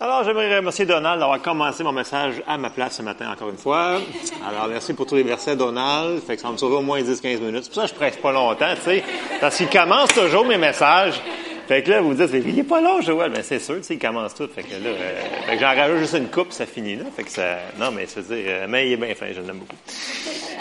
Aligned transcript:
Alors, 0.00 0.22
j'aimerais 0.22 0.56
remercier 0.56 0.86
Donald 0.86 1.18
d'avoir 1.18 1.42
commencé 1.42 1.82
mon 1.82 1.90
message 1.90 2.40
à 2.46 2.56
ma 2.56 2.70
place 2.70 2.98
ce 2.98 3.02
matin, 3.02 3.32
encore 3.32 3.50
une 3.50 3.56
fois. 3.56 4.00
Alors, 4.46 4.68
merci 4.68 4.94
pour 4.94 5.06
tous 5.06 5.16
les 5.16 5.24
versets, 5.24 5.56
Donald. 5.56 6.22
Fait 6.22 6.36
que 6.36 6.42
ça 6.42 6.52
me 6.52 6.56
sauver 6.56 6.76
au 6.76 6.82
moins 6.82 7.00
10-15 7.02 7.40
minutes. 7.40 7.64
C'est 7.64 7.72
pour 7.72 7.82
ça 7.82 7.82
que 7.82 7.88
je 7.88 7.94
presse 7.94 8.16
pas 8.16 8.30
longtemps, 8.30 8.72
tu 8.76 8.82
sais. 8.82 9.04
Parce 9.40 9.56
qu'il 9.56 9.68
commence 9.68 10.10
toujours 10.10 10.46
mes 10.46 10.56
messages. 10.56 11.20
Fait 11.66 11.82
que 11.82 11.90
là, 11.90 12.00
vous 12.00 12.14
dites, 12.14 12.30
il 12.32 12.60
est 12.60 12.62
pas 12.62 12.80
long, 12.80 13.00
Joël. 13.00 13.32
Mais 13.34 13.42
c'est 13.42 13.58
sûr, 13.58 13.74
tu 13.78 13.82
sais, 13.82 13.94
il 13.94 13.98
commence 13.98 14.36
tout. 14.36 14.46
Fait 14.46 14.62
que 14.62 14.70
là, 14.70 14.88
euh, 14.88 15.20
fait 15.46 15.56
que 15.56 15.60
j'en 15.60 15.74
rajoute 15.74 15.98
juste 15.98 16.14
une 16.14 16.28
coupe, 16.28 16.52
ça 16.52 16.64
finit 16.64 16.94
là. 16.94 17.04
Fait 17.16 17.24
que 17.24 17.30
ça, 17.30 17.58
non, 17.76 17.90
mais 17.90 18.06
c'est 18.06 18.24
dire, 18.28 18.44
euh, 18.46 18.66
mais 18.68 18.86
il 18.86 18.92
est 18.92 18.96
bien 18.96 19.16
fin, 19.16 19.26
je 19.34 19.40
l'aime 19.40 19.58
beaucoup. 19.58 19.76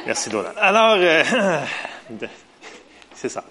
Merci, 0.08 0.32
Donald. 0.32 0.56
Alors, 0.60 0.96
euh, 0.98 1.24
c'est 3.14 3.30
ça. 3.30 3.44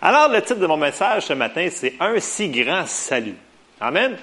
Alors, 0.00 0.30
le 0.30 0.40
titre 0.40 0.60
de 0.60 0.66
mon 0.66 0.78
message 0.78 1.24
ce 1.24 1.34
matin, 1.34 1.68
c'est 1.70 1.96
Un 2.00 2.18
si 2.18 2.48
grand 2.48 2.86
salut. 2.86 3.36
Amen. 3.78 4.16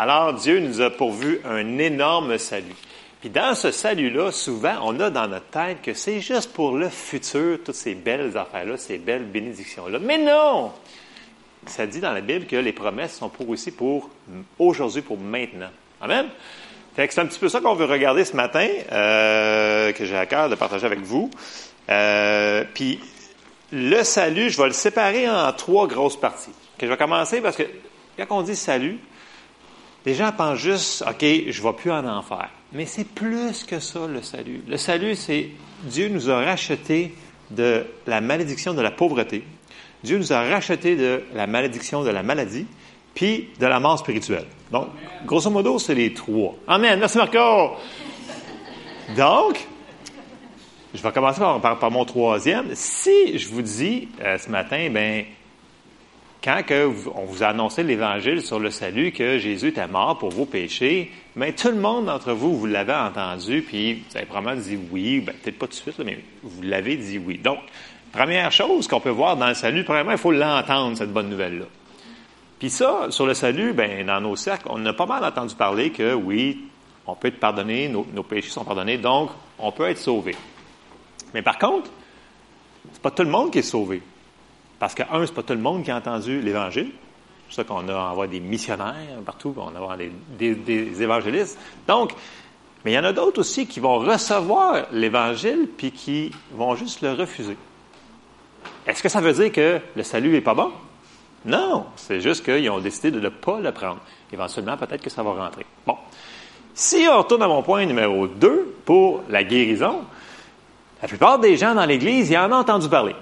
Alors, 0.00 0.32
Dieu 0.32 0.60
nous 0.60 0.80
a 0.80 0.90
pourvu 0.90 1.40
un 1.44 1.76
énorme 1.78 2.38
salut. 2.38 2.76
Puis 3.20 3.30
dans 3.30 3.56
ce 3.56 3.72
salut-là, 3.72 4.30
souvent, 4.30 4.76
on 4.84 5.00
a 5.00 5.10
dans 5.10 5.26
notre 5.26 5.46
tête 5.46 5.82
que 5.82 5.92
c'est 5.92 6.20
juste 6.20 6.52
pour 6.52 6.76
le 6.76 6.88
futur, 6.88 7.58
toutes 7.64 7.74
ces 7.74 7.96
belles 7.96 8.36
affaires-là, 8.38 8.76
ces 8.76 8.98
belles 8.98 9.24
bénédictions-là. 9.24 9.98
Mais 10.00 10.18
non! 10.18 10.70
Ça 11.66 11.84
dit 11.84 11.98
dans 11.98 12.12
la 12.12 12.20
Bible 12.20 12.46
que 12.46 12.54
les 12.54 12.72
promesses 12.72 13.16
sont 13.16 13.28
pour 13.28 13.48
aussi 13.48 13.72
pour 13.72 14.08
aujourd'hui, 14.60 15.02
pour 15.02 15.18
maintenant. 15.18 15.70
Amen? 16.00 16.26
Fait 16.94 17.08
que 17.08 17.14
c'est 17.14 17.20
un 17.20 17.26
petit 17.26 17.40
peu 17.40 17.48
ça 17.48 17.60
qu'on 17.60 17.74
veut 17.74 17.86
regarder 17.86 18.24
ce 18.24 18.36
matin, 18.36 18.68
euh, 18.92 19.92
que 19.92 20.04
j'ai 20.04 20.16
à 20.16 20.26
cœur 20.26 20.48
de 20.48 20.54
partager 20.54 20.86
avec 20.86 21.00
vous. 21.00 21.28
Euh, 21.90 22.62
puis 22.72 23.00
le 23.72 24.04
salut, 24.04 24.48
je 24.48 24.58
vais 24.58 24.68
le 24.68 24.72
séparer 24.72 25.28
en 25.28 25.52
trois 25.52 25.88
grosses 25.88 26.18
parties. 26.18 26.54
je 26.80 26.86
vais 26.86 26.96
commencer 26.96 27.40
parce 27.40 27.56
que 27.56 27.64
quand 28.16 28.38
on 28.38 28.42
dit 28.42 28.54
salut, 28.54 28.98
les 30.08 30.14
gens 30.14 30.32
pensent 30.32 30.58
juste, 30.58 31.04
OK, 31.06 31.20
je 31.20 31.62
ne 31.62 31.66
vais 31.66 31.72
plus 31.74 31.92
en 31.92 32.06
enfer. 32.06 32.48
Mais 32.72 32.86
c'est 32.86 33.04
plus 33.04 33.62
que 33.64 33.78
ça, 33.78 34.06
le 34.06 34.22
salut. 34.22 34.62
Le 34.66 34.78
salut, 34.78 35.14
c'est 35.14 35.50
Dieu 35.82 36.08
nous 36.08 36.30
a 36.30 36.42
racheté 36.42 37.14
de 37.50 37.84
la 38.06 38.22
malédiction 38.22 38.72
de 38.72 38.80
la 38.80 38.90
pauvreté. 38.90 39.44
Dieu 40.02 40.16
nous 40.16 40.32
a 40.32 40.40
racheté 40.44 40.96
de 40.96 41.24
la 41.34 41.46
malédiction 41.46 42.04
de 42.04 42.08
la 42.08 42.22
maladie, 42.22 42.66
puis 43.14 43.50
de 43.60 43.66
la 43.66 43.80
mort 43.80 43.98
spirituelle. 43.98 44.46
Donc, 44.72 44.86
grosso 45.26 45.50
modo, 45.50 45.78
c'est 45.78 45.94
les 45.94 46.14
trois. 46.14 46.54
Amen. 46.66 46.98
Merci, 46.98 47.18
Marco. 47.18 47.76
Donc, 49.14 49.58
je 50.94 51.02
vais 51.02 51.12
commencer 51.12 51.42
par, 51.60 51.90
mon 51.90 52.06
troisième. 52.06 52.70
Si 52.72 53.36
je 53.36 53.46
vous 53.48 53.60
dis 53.60 54.08
euh, 54.22 54.38
ce 54.38 54.48
matin, 54.48 54.88
ben 54.90 55.26
quand 56.48 56.62
on 57.14 57.24
vous 57.24 57.42
a 57.42 57.48
annoncé 57.48 57.82
l'Évangile 57.82 58.40
sur 58.40 58.58
le 58.58 58.70
salut, 58.70 59.12
que 59.12 59.38
Jésus 59.38 59.68
était 59.68 59.86
mort 59.86 60.16
pour 60.16 60.30
vos 60.30 60.46
péchés, 60.46 61.12
mais 61.36 61.52
tout 61.52 61.68
le 61.68 61.76
monde 61.76 62.06
d'entre 62.06 62.32
vous, 62.32 62.56
vous 62.56 62.64
l'avez 62.64 62.94
entendu, 62.94 63.60
puis 63.60 63.94
vous 64.08 64.16
avez 64.16 64.24
probablement 64.24 64.58
dit 64.58 64.78
oui, 64.90 65.20
ben, 65.20 65.34
peut-être 65.42 65.58
pas 65.58 65.66
tout 65.66 65.72
de 65.72 65.76
suite, 65.76 65.98
mais 65.98 66.18
vous 66.42 66.62
l'avez 66.62 66.96
dit 66.96 67.18
oui. 67.18 67.36
Donc, 67.36 67.58
première 68.12 68.50
chose 68.50 68.88
qu'on 68.88 69.00
peut 69.00 69.10
voir 69.10 69.36
dans 69.36 69.48
le 69.48 69.54
salut, 69.54 69.84
premièrement, 69.84 70.12
il 70.12 70.18
faut 70.18 70.32
l'entendre, 70.32 70.96
cette 70.96 71.12
bonne 71.12 71.28
nouvelle-là. 71.28 71.66
Puis 72.58 72.70
ça, 72.70 73.08
sur 73.10 73.26
le 73.26 73.34
salut, 73.34 73.74
ben, 73.74 74.06
dans 74.06 74.22
nos 74.22 74.34
cercles, 74.34 74.68
on 74.70 74.84
a 74.86 74.94
pas 74.94 75.06
mal 75.06 75.22
entendu 75.24 75.54
parler 75.54 75.90
que 75.90 76.14
oui, 76.14 76.64
on 77.06 77.14
peut 77.14 77.28
être 77.28 77.40
pardonné, 77.40 77.88
nos, 77.88 78.06
nos 78.14 78.22
péchés 78.22 78.48
sont 78.48 78.64
pardonnés, 78.64 78.96
donc 78.96 79.30
on 79.58 79.70
peut 79.70 79.84
être 79.84 79.98
sauvé. 79.98 80.34
Mais 81.34 81.42
par 81.42 81.58
contre, 81.58 81.90
c'est 82.90 83.02
pas 83.02 83.10
tout 83.10 83.22
le 83.22 83.30
monde 83.30 83.52
qui 83.52 83.58
est 83.58 83.62
sauvé. 83.62 84.00
Parce 84.78 84.94
que, 84.94 85.02
un, 85.10 85.26
c'est 85.26 85.34
pas 85.34 85.42
tout 85.42 85.54
le 85.54 85.60
monde 85.60 85.82
qui 85.82 85.90
a 85.90 85.96
entendu 85.96 86.40
l'Évangile. 86.40 86.92
C'est 87.48 87.56
ça 87.56 87.64
qu'on 87.64 87.88
a 87.88 87.94
envoyé 87.94 88.30
des 88.32 88.40
missionnaires 88.40 88.94
partout, 89.24 89.54
on 89.56 89.68
a 89.68 89.96
des, 89.96 90.10
des, 90.38 90.54
des 90.54 91.02
évangélistes. 91.02 91.58
Donc, 91.86 92.12
mais 92.84 92.92
il 92.92 92.94
y 92.94 92.98
en 92.98 93.04
a 93.04 93.12
d'autres 93.12 93.40
aussi 93.40 93.66
qui 93.66 93.80
vont 93.80 93.98
recevoir 93.98 94.86
l'Évangile 94.92 95.68
puis 95.76 95.90
qui 95.90 96.30
vont 96.52 96.74
juste 96.76 97.00
le 97.00 97.12
refuser. 97.12 97.56
Est-ce 98.86 99.02
que 99.02 99.08
ça 99.08 99.20
veut 99.20 99.32
dire 99.32 99.50
que 99.50 99.80
le 99.96 100.02
salut 100.02 100.30
n'est 100.30 100.40
pas 100.40 100.54
bon? 100.54 100.70
Non, 101.44 101.86
c'est 101.96 102.20
juste 102.20 102.44
qu'ils 102.44 102.70
ont 102.70 102.78
décidé 102.78 103.10
de 103.10 103.20
ne 103.20 103.28
pas 103.28 103.60
le 103.60 103.72
prendre. 103.72 104.00
Éventuellement, 104.32 104.76
peut-être 104.76 105.02
que 105.02 105.10
ça 105.10 105.22
va 105.22 105.32
rentrer. 105.32 105.66
Bon. 105.86 105.96
Si 106.74 107.06
on 107.10 107.18
retourne 107.18 107.42
à 107.42 107.48
mon 107.48 107.62
point 107.62 107.84
numéro 107.86 108.26
2 108.26 108.76
pour 108.84 109.22
la 109.28 109.42
guérison, 109.42 110.02
la 111.02 111.08
plupart 111.08 111.38
des 111.38 111.56
gens 111.56 111.74
dans 111.74 111.84
l'Église, 111.84 112.30
ils 112.30 112.36
en 112.36 112.50
ont 112.52 112.56
entendu 112.56 112.88
parler. 112.88 113.14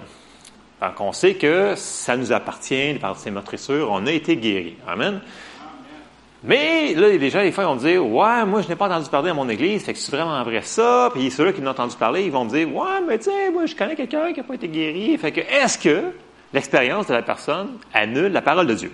Donc, 0.81 1.01
on 1.01 1.11
sait 1.11 1.33
que 1.33 1.73
ça 1.75 2.15
nous 2.15 2.31
appartient 2.31 2.93
par 2.95 3.17
ces 3.17 3.31
meurtrissures, 3.31 3.89
on 3.91 4.05
a 4.05 4.11
été 4.11 4.37
guéris. 4.37 4.75
Amen. 4.87 5.21
Mais 6.43 6.93
là, 6.93 7.09
les 7.09 7.29
gens, 7.31 7.41
des 7.41 7.51
fois, 7.51 7.63
ils 7.63 7.67
vont 7.67 7.75
dire 7.75 8.05
Ouais, 8.05 8.45
moi, 8.45 8.61
je 8.61 8.69
n'ai 8.69 8.75
pas 8.75 8.85
entendu 8.85 9.09
parler 9.09 9.31
à 9.31 9.33
mon 9.33 9.49
église, 9.49 9.83
fait 9.83 9.93
que 9.93 9.99
c'est 9.99 10.15
vraiment 10.15 10.43
vrai 10.43 10.61
ça. 10.61 11.09
Puis 11.13 11.31
ceux-là 11.31 11.51
qui 11.51 11.61
m'ont 11.61 11.71
entendu 11.71 11.95
parler, 11.95 12.25
ils 12.25 12.31
vont 12.31 12.45
me 12.45 12.49
dire 12.49 12.73
Ouais, 12.73 13.01
mais 13.07 13.17
tu 13.17 13.25
sais, 13.25 13.49
moi, 13.49 13.65
je 13.65 13.75
connais 13.75 13.95
quelqu'un 13.95 14.31
qui 14.31 14.39
n'a 14.39 14.43
pas 14.45 14.53
été 14.53 14.67
guéri. 14.67 15.17
Fait 15.17 15.31
que, 15.31 15.41
est-ce 15.41 15.79
que 15.79 16.11
l'expérience 16.53 17.07
de 17.07 17.13
la 17.13 17.23
personne 17.23 17.69
annule 17.93 18.31
la 18.31 18.43
parole 18.43 18.67
de 18.67 18.75
Dieu? 18.75 18.91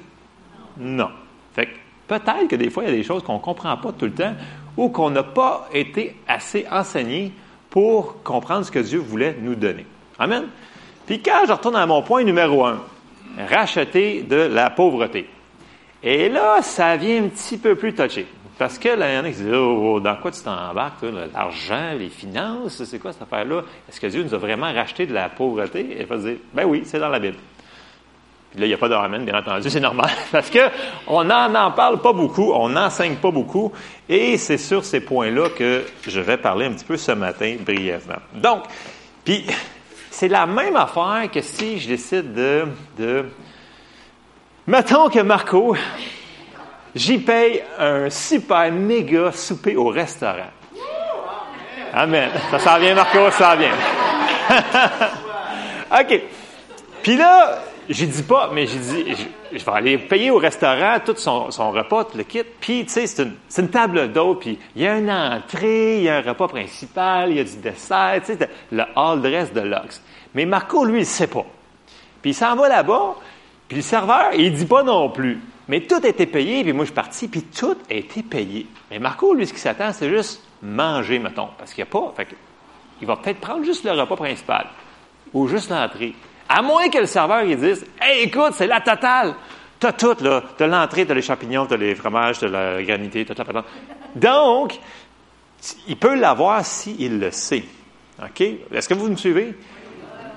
Non. 0.78 1.10
Fait 1.54 1.66
que 1.66 1.72
peut-être 2.08 2.48
que 2.48 2.56
des 2.56 2.70
fois, 2.70 2.84
il 2.84 2.90
y 2.90 2.94
a 2.94 2.96
des 2.96 3.04
choses 3.04 3.24
qu'on 3.24 3.36
ne 3.36 3.40
comprend 3.40 3.76
pas 3.76 3.92
tout 3.92 4.06
le 4.06 4.14
temps 4.14 4.34
ou 4.78 4.90
qu'on 4.90 5.10
n'a 5.10 5.24
pas 5.24 5.68
été 5.74 6.16
assez 6.28 6.66
enseigné 6.72 7.34
pour 7.70 8.24
comprendre 8.24 8.66
ce 8.66 8.72
que 8.72 8.80
Dieu 8.80 9.00
voulait 9.00 9.36
nous 9.42 9.56
donner. 9.56 9.86
Amen. 10.18 10.46
Puis 11.06 11.22
quand 11.22 11.46
je 11.48 11.52
retourne 11.52 11.76
à 11.76 11.86
mon 11.86 12.02
point 12.02 12.24
numéro 12.24 12.66
un, 12.66 12.80
racheter 13.38 14.22
de 14.24 14.36
la 14.36 14.70
pauvreté. 14.70 15.28
Et 16.02 16.30
là, 16.30 16.62
ça 16.62 16.96
vient 16.98 17.24
un 17.24 17.28
petit 17.28 17.58
peu 17.58 17.76
plus 17.76 17.94
touché. 17.94 18.28
Parce 18.58 18.78
que 18.78 18.90
là, 18.90 19.12
il 19.12 19.16
y 19.16 19.18
en 19.18 19.24
a 19.24 19.30
qui 19.30 19.38
disent 19.38 19.54
oh, 19.54 20.00
dans 20.00 20.16
quoi 20.18 20.32
tu 20.32 20.42
t'embarques, 20.42 21.04
l'argent, 21.34 21.94
les 21.98 22.10
finances, 22.10 22.84
c'est 22.84 23.00
quoi 23.00 23.12
cette 23.12 23.24
affaire-là? 23.24 23.62
Est-ce 23.90 24.00
que 24.00 24.08
Dieu 24.08 24.24
nous 24.24 24.34
a 24.34 24.38
vraiment 24.38 24.72
racheté 24.72 25.08
de 25.08 25.14
la 25.14 25.30
pauvreté? 25.30 25.80
Et 25.80 26.02
il 26.02 26.06
va 26.06 26.18
dire 26.18 26.36
Ben 26.54 26.66
oui, 26.66 26.84
c'est 26.86 27.00
dans 27.00 27.10
la 27.10 27.20
Bible. 27.20 27.38
Puis 28.52 28.60
là, 28.60 28.68
il 28.68 28.70
n'y 28.70 28.76
a 28.76 28.78
pas 28.78 28.90
d'amène, 28.90 29.26
bien 29.26 29.40
entendu, 29.40 29.70
c'est 29.72 29.80
normal. 29.80 30.12
Parce 30.32 30.52
que 30.52 30.60
on 31.08 31.24
n'en 31.24 31.54
en 31.56 31.72
parle 31.72 32.00
pas 32.00 32.14
beaucoup, 32.14 32.52
on 32.54 32.70
n'enseigne 32.70 33.16
pas 33.16 33.32
beaucoup, 33.32 33.72
et 34.08 34.38
c'est 34.38 34.60
sur 34.60 34.86
ces 34.86 35.00
points-là 35.00 35.50
que 35.50 35.84
je 36.08 36.20
vais 36.20 36.38
parler 36.38 36.68
un 36.68 36.74
petit 36.74 36.86
peu 36.86 36.98
ce 36.98 37.14
matin 37.14 37.56
brièvement. 37.60 38.20
Donc, 38.36 38.66
puis 39.26 39.46
c'est 40.24 40.30
la 40.30 40.46
même 40.46 40.78
affaire 40.78 41.30
que 41.30 41.42
si 41.42 41.82
je 41.82 41.90
décide 41.90 42.34
de. 42.34 43.26
Mettons 44.66 45.10
que 45.10 45.20
Marco, 45.20 45.76
j'y 46.96 47.18
paye 47.18 47.62
un 47.78 48.10
super 48.10 48.72
méga 48.72 49.34
souper 49.34 49.76
au 49.76 49.90
restaurant. 49.90 50.52
Amen. 51.94 52.30
Ça 52.52 52.60
s'en 52.60 52.80
vient, 52.80 52.96
Marco, 52.96 53.30
ça 53.32 53.52
s'en 53.52 53.58
vient. 53.58 53.74
OK. 56.00 56.22
Puis 57.02 57.18
là, 57.18 57.60
j'ai 57.90 58.06
dis 58.06 58.24
pas, 58.24 58.50
mais 58.54 58.66
j'ai 58.66 58.80
dit, 58.80 59.28
je, 59.52 59.66
vais 59.66 59.72
aller 59.72 59.98
payer 59.98 60.32
au 60.32 60.38
restaurant 60.38 60.98
tout 61.06 61.16
son, 61.18 61.50
repas, 61.72 62.06
tout 62.06 62.18
le 62.18 62.24
kit. 62.24 62.44
Puis, 62.62 62.86
tu 62.86 62.92
sais, 62.92 63.08
c'est 63.08 63.62
une, 63.62 63.70
table 63.70 64.12
d'eau, 64.12 64.36
puis 64.36 64.58
il 64.76 64.84
y 64.84 64.88
a 64.88 64.98
une 64.98 65.12
entrée, 65.12 65.98
il 65.98 66.04
y 66.04 66.10
a 66.10 66.18
un 66.18 66.22
repas 66.22 66.48
principal, 66.48 67.32
il 67.32 67.38
y 67.38 67.40
a 67.40 67.44
du 67.44 67.58
dessert, 67.58 68.22
tu 68.26 68.34
sais, 68.34 68.50
le 68.72 68.84
all 68.96 69.22
dress 69.22 69.52
de 69.52 69.62
Lux. 69.62 70.02
Mais 70.36 70.46
Marco, 70.46 70.86
lui, 70.86 71.00
il 71.00 71.06
sait 71.06 71.28
pas. 71.28 71.46
Puis 72.22 72.32
il 72.32 72.34
s'en 72.34 72.56
va 72.56 72.70
là-bas, 72.70 73.16
puis 73.68 73.78
le 73.78 73.84
serveur, 73.84 74.34
il 74.34 74.54
dit 74.54 74.66
pas 74.66 74.84
non 74.84 75.10
plus. 75.10 75.40
Mais 75.68 75.82
tout 75.82 76.00
a 76.04 76.08
été 76.08 76.26
payé, 76.26 76.64
puis 76.64 76.74
moi, 76.74 76.84
je 76.84 76.88
suis 76.88 76.96
parti, 76.96 77.28
puis 77.28 77.44
tout 77.44 77.78
a 77.90 77.94
été 77.94 78.22
payé. 78.24 78.68
Mais 78.92 79.00
Marco, 79.00 79.34
lui, 79.34 79.48
ce 79.48 79.54
qui 79.54 79.60
s'attend, 79.60 79.94
c'est 79.94 80.10
juste 80.10 80.44
manger, 80.62 81.20
mettons, 81.20 81.50
parce 81.58 81.74
qu'il 81.74 81.84
n'y 81.84 81.90
a 81.90 81.92
pas. 81.92 82.14
Fait 82.16 82.28
il 83.02 83.08
va 83.08 83.18
peut-être 83.18 83.40
prendre 83.40 83.66
juste 83.66 83.84
le 83.84 83.92
repas 83.92 84.16
principal, 84.16 84.68
ou 85.34 85.48
juste 85.48 85.70
l'entrée. 85.70 86.14
À 86.48 86.62
moins 86.62 86.90
que 86.90 87.00
le 87.00 87.06
serveur 87.06 87.44
il 87.44 87.58
dise 87.58 87.86
écoute, 88.22 88.54
c'est 88.54 88.68
la 88.68 88.82
totale. 88.82 89.36
T'as 89.80 89.92
tout, 89.92 90.16
là. 90.22 90.44
T'as 90.58 90.68
l'entrée, 90.68 91.06
t'as 91.06 91.14
les 91.14 91.22
champignons, 91.22 91.66
t'as 91.66 91.76
les 91.76 91.96
fromages, 91.96 92.40
t'as 92.40 92.48
la 92.48 92.82
granité, 92.84 93.26
t'as 93.26 93.34
la 93.44 93.66
Donc, 94.16 94.80
il 95.88 95.98
peut 95.98 96.16
l'avoir 96.16 96.66
s'il 96.66 97.20
le 97.20 97.32
sait. 97.32 97.64
OK? 98.22 98.42
Est-ce 98.72 98.88
que 98.88 98.94
vous 98.94 99.10
me 99.10 99.16
suivez? 99.16 99.56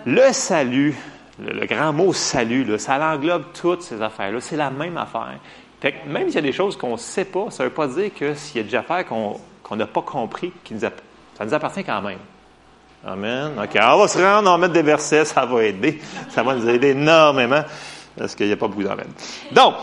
Le 0.06 0.32
salut, 0.32 0.94
le, 1.42 1.66
grand 1.66 1.92
mot 1.92 2.12
salut, 2.12 2.78
ça 2.78 2.96
englobe 3.12 3.46
toutes 3.52 3.82
ces 3.82 4.00
affaires-là. 4.00 4.40
C'est 4.40 4.56
la 4.56 4.70
même 4.70 4.96
affaire. 4.96 5.34
Fait 5.80 5.92
que 5.92 6.08
même 6.08 6.28
s'il 6.28 6.36
y 6.36 6.38
a 6.38 6.42
des 6.42 6.52
choses 6.52 6.76
qu'on 6.76 6.92
ne 6.92 6.96
sait 6.96 7.24
pas, 7.24 7.50
ça 7.50 7.64
ne 7.64 7.68
veut 7.68 7.74
pas 7.74 7.88
dire 7.88 8.10
que 8.14 8.34
s'il 8.34 8.58
y 8.62 8.64
a 8.64 8.68
des 8.68 8.76
affaires 8.76 9.04
qu'on 9.04 9.76
n'a 9.76 9.86
pas 9.86 10.02
compris, 10.02 10.52
ça 10.80 11.44
nous 11.44 11.54
appartient 11.54 11.82
quand 11.82 12.02
même. 12.02 12.20
Amen. 13.04 13.52
OK. 13.62 13.76
on 13.80 13.98
va 13.98 14.08
se 14.08 14.18
rendre, 14.18 14.48
on 14.48 14.52
va 14.52 14.58
mettre 14.58 14.74
des 14.74 14.82
versets, 14.82 15.24
ça 15.24 15.44
va 15.44 15.64
aider. 15.64 16.00
Ça 16.30 16.44
va 16.44 16.54
nous 16.54 16.68
aider 16.68 16.90
énormément 16.90 17.62
parce 18.16 18.34
qu'il 18.34 18.46
n'y 18.46 18.52
a 18.52 18.56
pas 18.56 18.68
beaucoup 18.68 18.84
d'amène. 18.84 19.10
Donc, 19.52 19.74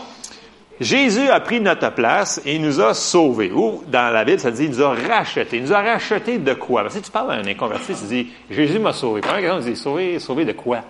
Jésus 0.80 1.28
a 1.28 1.40
pris 1.40 1.60
notre 1.60 1.92
place 1.92 2.40
et 2.44 2.56
il 2.56 2.62
nous 2.62 2.80
a 2.80 2.94
sauvés. 2.94 3.52
Ou, 3.52 3.84
dans 3.86 4.12
la 4.12 4.24
Bible, 4.24 4.40
ça 4.40 4.50
dit, 4.50 4.64
il 4.64 4.70
nous 4.70 4.82
a 4.82 4.94
rachetés. 4.94 5.58
Il 5.58 5.62
nous 5.62 5.72
a 5.72 5.82
rachetés 5.82 6.38
de 6.38 6.54
quoi? 6.54 6.82
Parce 6.82 6.94
que 6.94 7.00
si 7.00 7.06
tu 7.06 7.12
parles 7.12 7.30
à 7.30 7.34
un 7.34 7.46
inconverti, 7.46 7.94
tu 7.94 8.04
dis, 8.06 8.28
Jésus 8.50 8.78
m'a 8.78 8.92
sauvé. 8.92 9.20
Première 9.20 9.40
question, 9.40 9.60
tu 9.60 9.70
dis, 9.70 9.76
sauvé, 9.76 10.18
sauvé 10.18 10.44
de 10.44 10.52
quoi? 10.52 10.80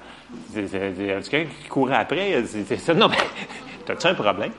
Quelqu'un 0.55 1.45
qui 1.45 1.69
courait 1.69 1.97
après? 1.97 2.43
non, 2.97 3.09
mais 3.09 3.17
T'as-tu 3.87 4.07
un 4.07 4.15
problème? 4.15 4.53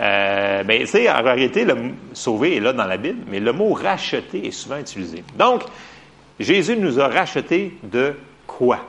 Euh, 0.00 0.64
ben, 0.64 0.80
tu 0.80 0.86
sais, 0.86 1.10
en 1.10 1.22
réalité, 1.22 1.64
le 1.64 1.76
sauver 2.12 2.56
est 2.56 2.60
là 2.60 2.72
dans 2.72 2.86
la 2.86 2.96
Bible, 2.96 3.24
mais 3.28 3.38
le 3.38 3.52
mot 3.52 3.72
racheter 3.72 4.46
est 4.46 4.50
souvent 4.50 4.78
utilisé. 4.78 5.22
Donc, 5.36 5.62
Jésus 6.40 6.76
nous 6.76 6.98
a 6.98 7.08
racheté 7.08 7.78
de 7.84 8.14
quoi? 8.46 8.80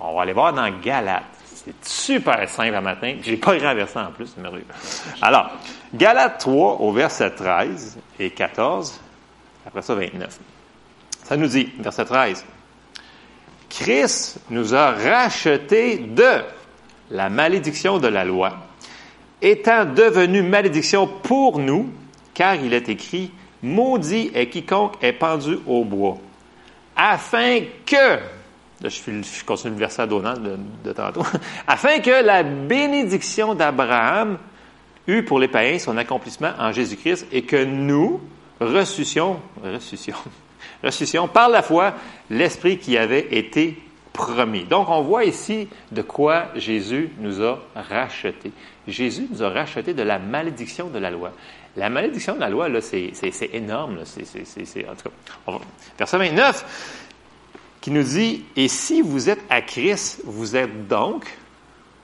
On 0.00 0.14
va 0.14 0.22
aller 0.22 0.32
voir 0.32 0.52
dans 0.52 0.68
Galates. 0.82 1.31
C'est 1.64 1.84
super 1.84 2.48
simple 2.48 2.74
un 2.74 2.80
matin. 2.80 3.16
J'ai 3.22 3.36
pas 3.36 3.56
grand 3.56 3.74
verset 3.74 4.00
en 4.00 4.10
plus, 4.10 4.26
c'est 4.26 4.40
merveilleux. 4.40 4.66
Alors, 5.20 5.50
Galates 5.94 6.40
3 6.40 6.80
au 6.80 6.92
verset 6.92 7.30
13 7.30 7.98
et 8.18 8.30
14, 8.30 9.00
après 9.66 9.82
ça 9.82 9.94
29. 9.94 10.38
Ça 11.22 11.36
nous 11.36 11.46
dit, 11.46 11.70
verset 11.78 12.04
13, 12.04 12.44
Christ 13.70 14.40
nous 14.50 14.74
a 14.74 14.90
rachetés 14.90 15.98
de 15.98 16.42
la 17.10 17.30
malédiction 17.30 17.98
de 17.98 18.08
la 18.08 18.24
loi, 18.24 18.56
étant 19.40 19.84
devenu 19.84 20.42
malédiction 20.42 21.06
pour 21.06 21.58
nous, 21.58 21.92
car 22.34 22.56
il 22.56 22.74
est 22.74 22.88
écrit, 22.88 23.30
Maudit 23.62 24.32
est 24.34 24.48
quiconque 24.48 24.94
est 25.00 25.12
pendu 25.12 25.58
au 25.66 25.84
bois, 25.84 26.18
afin 26.96 27.60
que, 27.86 28.18
je, 28.88 29.44
continue 29.44 29.74
le 29.74 29.78
verset 29.78 30.06
Donald 30.06 30.42
de, 30.42 30.58
de 30.84 30.92
tantôt, 30.92 31.22
afin 31.66 32.00
que 32.00 32.24
la 32.24 32.42
bénédiction 32.42 33.54
d'Abraham 33.54 34.38
eût 35.06 35.22
pour 35.22 35.38
les 35.38 35.48
païens 35.48 35.78
son 35.78 35.96
accomplissement 35.96 36.52
en 36.58 36.72
Jésus-Christ 36.72 37.26
et 37.32 37.42
que 37.42 37.64
nous 37.64 38.20
ressuscions, 38.60 39.40
ressuscions, 39.62 40.16
ressuscions 40.84 41.28
par 41.28 41.48
la 41.48 41.62
foi 41.62 41.94
l'Esprit 42.30 42.78
qui 42.78 42.96
avait 42.96 43.34
été 43.34 43.78
promis. 44.12 44.64
Donc, 44.64 44.88
on 44.90 45.02
voit 45.02 45.24
ici 45.24 45.68
de 45.90 46.02
quoi 46.02 46.48
Jésus 46.54 47.10
nous 47.18 47.42
a 47.42 47.60
rachetés. 47.74 48.52
Jésus 48.86 49.26
nous 49.30 49.42
a 49.42 49.48
rachetés 49.48 49.94
de 49.94 50.02
la 50.02 50.18
malédiction 50.18 50.88
de 50.88 50.98
la 50.98 51.10
loi. 51.10 51.32
La 51.76 51.88
malédiction 51.88 52.34
de 52.34 52.40
la 52.40 52.50
loi, 52.50 52.68
là, 52.68 52.80
c'est, 52.82 53.12
énorme. 53.54 53.98
En 54.00 54.94
tout 54.94 55.08
cas, 55.08 55.58
verset 55.98 56.18
29, 56.18 57.08
qui 57.82 57.90
nous 57.90 58.04
dit, 58.04 58.44
Et 58.56 58.68
si 58.68 59.02
vous 59.02 59.28
êtes 59.28 59.42
à 59.50 59.60
Christ, 59.60 60.22
vous 60.24 60.56
êtes 60.56 60.88
donc, 60.88 61.26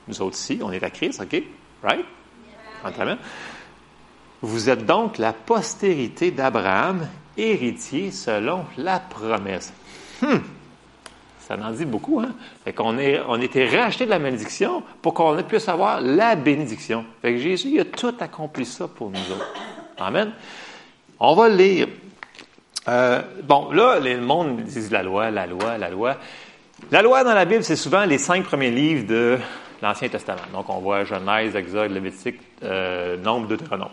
nous 0.09 0.21
autres 0.21 0.37
ici, 0.37 0.59
on 0.63 0.71
est 0.73 0.83
à 0.83 0.91
Christ, 0.91 1.23
OK? 1.23 1.43
Right? 1.83 2.05
Vous 4.43 4.69
êtes 4.69 4.85
donc 4.85 5.19
la 5.19 5.33
postérité 5.33 6.31
d'Abraham, 6.31 7.09
héritier 7.37 8.11
selon 8.11 8.65
la 8.77 8.99
promesse. 8.99 9.73
Hum. 10.23 10.43
Ça 11.41 11.57
en 11.57 11.71
dit 11.71 11.87
beaucoup, 11.87 12.21
hein? 12.21 12.35
Fait 12.65 12.73
qu'on 12.73 12.99
est, 12.99 13.21
on 13.27 13.41
était 13.41 13.67
racheté 13.69 14.05
de 14.05 14.11
la 14.11 14.19
malédiction 14.19 14.83
pour 15.01 15.15
qu'on 15.15 15.41
puisse 15.45 15.69
avoir 15.69 16.01
la 16.01 16.35
bénédiction. 16.37 17.07
Fait 17.23 17.33
que 17.33 17.39
Jésus, 17.39 17.69
il 17.69 17.81
a 17.81 17.85
tout 17.85 18.15
accompli 18.21 18.67
ça 18.67 18.87
pour 18.87 19.11
nous 19.11 19.33
autres. 19.33 19.55
Amen. 19.97 20.33
On 21.19 21.35
va 21.35 21.49
lire. 21.49 21.89
Euh, 22.89 23.23
bon, 23.45 23.71
là, 23.71 24.01
le 24.01 24.21
monde 24.21 24.63
dit 24.63 24.89
la 24.91 25.03
loi, 25.03 25.31
la 25.31 25.47
loi, 25.47 25.79
la 25.79 25.91
loi. 25.91 26.17
La 26.91 27.03
loi 27.03 27.25
dans 27.25 27.35
la 27.35 27.45
Bible, 27.45 27.65
c'est 27.65 27.77
souvent 27.77 28.05
les 28.05 28.19
cinq 28.19 28.45
premiers 28.45 28.71
livres 28.71 29.07
de 29.07 29.39
l'Ancien 29.83 30.09
Testament. 30.09 30.43
Donc, 30.53 30.69
on 30.69 30.79
voit 30.79 31.05
Genèse, 31.05 31.55
Exode, 31.55 31.91
Lévitique, 31.91 32.41
euh, 32.63 33.17
Nombre, 33.19 33.49
Deutéronome. 33.49 33.91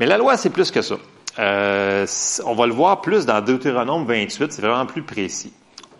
Mais 0.00 0.06
la 0.06 0.18
loi, 0.18 0.36
c'est 0.36 0.50
plus 0.50 0.70
que 0.70 0.82
ça. 0.82 0.96
Euh, 1.38 2.06
on 2.44 2.54
va 2.54 2.66
le 2.66 2.72
voir 2.72 3.00
plus 3.00 3.24
dans 3.24 3.40
Deutéronome 3.40 4.04
28, 4.04 4.52
c'est 4.52 4.62
vraiment 4.62 4.86
plus 4.86 5.02
précis 5.02 5.52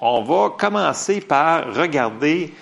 on 0.02 0.22
va 0.22 0.50
commencer 0.50 1.20
par 1.20 1.72
regarder. 1.74 2.52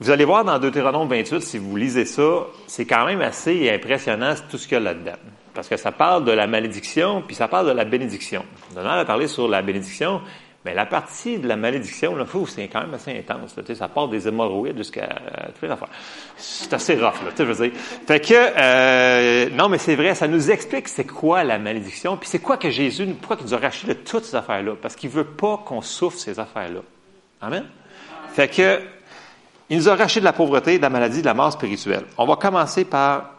Vous 0.00 0.10
allez 0.10 0.24
voir 0.24 0.44
dans 0.44 0.58
Deutéronome 0.58 1.08
28, 1.08 1.40
si 1.40 1.58
vous 1.58 1.76
lisez 1.76 2.06
ça, 2.06 2.46
c'est 2.66 2.86
quand 2.86 3.04
même 3.04 3.20
assez 3.20 3.70
impressionnant 3.70 4.34
tout 4.50 4.56
ce 4.56 4.66
qu'il 4.66 4.76
y 4.76 4.80
a 4.80 4.80
là-dedans. 4.80 5.12
Parce 5.54 5.68
que 5.68 5.76
ça 5.76 5.92
parle 5.92 6.24
de 6.24 6.32
la 6.32 6.46
malédiction, 6.46 7.22
puis 7.22 7.36
ça 7.36 7.48
parle 7.48 7.68
de 7.68 7.72
la 7.72 7.84
bénédiction. 7.84 8.44
Donald 8.74 9.00
a 9.00 9.04
parlé 9.04 9.28
sur 9.28 9.48
la 9.48 9.62
bénédiction, 9.62 10.20
mais 10.64 10.72
la 10.72 10.86
partie 10.86 11.38
de 11.38 11.46
la 11.46 11.56
malédiction, 11.56 12.16
là, 12.16 12.24
c'est 12.46 12.68
quand 12.68 12.80
même 12.80 12.94
assez 12.94 13.16
intense. 13.16 13.54
Là, 13.56 13.74
ça 13.74 13.88
part 13.88 14.08
des 14.08 14.26
hémorroïdes 14.26 14.78
jusqu'à 14.78 15.08
toutes 15.52 15.62
les 15.62 15.70
affaires. 15.70 15.90
C'est 16.36 16.72
assez 16.72 16.94
rough, 16.94 17.22
là, 17.22 17.30
je 17.36 17.42
veux 17.44 17.68
dire. 17.68 17.78
Fait 18.06 18.18
que, 18.18 18.34
euh, 18.34 19.50
non, 19.50 19.68
mais 19.68 19.76
c'est 19.76 19.94
vrai, 19.94 20.14
ça 20.14 20.26
nous 20.26 20.50
explique 20.50 20.88
c'est 20.88 21.04
quoi 21.04 21.44
la 21.44 21.58
malédiction, 21.58 22.16
puis 22.16 22.28
c'est 22.28 22.38
quoi 22.38 22.56
que 22.56 22.70
Jésus, 22.70 23.06
pourquoi 23.20 23.36
il 23.40 23.44
nous 23.44 23.54
a 23.54 23.58
racheté 23.58 23.88
de 23.88 23.92
toutes 23.92 24.24
ces 24.24 24.36
affaires-là, 24.36 24.72
parce 24.80 24.96
qu'il 24.96 25.10
veut 25.10 25.24
pas 25.24 25.62
qu'on 25.66 25.82
souffre 25.82 26.18
ces 26.18 26.40
affaires-là. 26.40 26.80
Amen? 27.42 27.66
Fait 28.32 28.48
que, 28.48 28.80
il 29.68 29.76
nous 29.76 29.88
a 29.88 29.96
racheté 29.96 30.20
de 30.20 30.24
la 30.24 30.32
pauvreté, 30.32 30.78
de 30.78 30.82
la 30.82 30.90
maladie, 30.90 31.20
de 31.20 31.26
la 31.26 31.34
mort 31.34 31.52
spirituelle. 31.52 32.04
On 32.16 32.26
va 32.26 32.36
commencer 32.36 32.86
par 32.86 33.33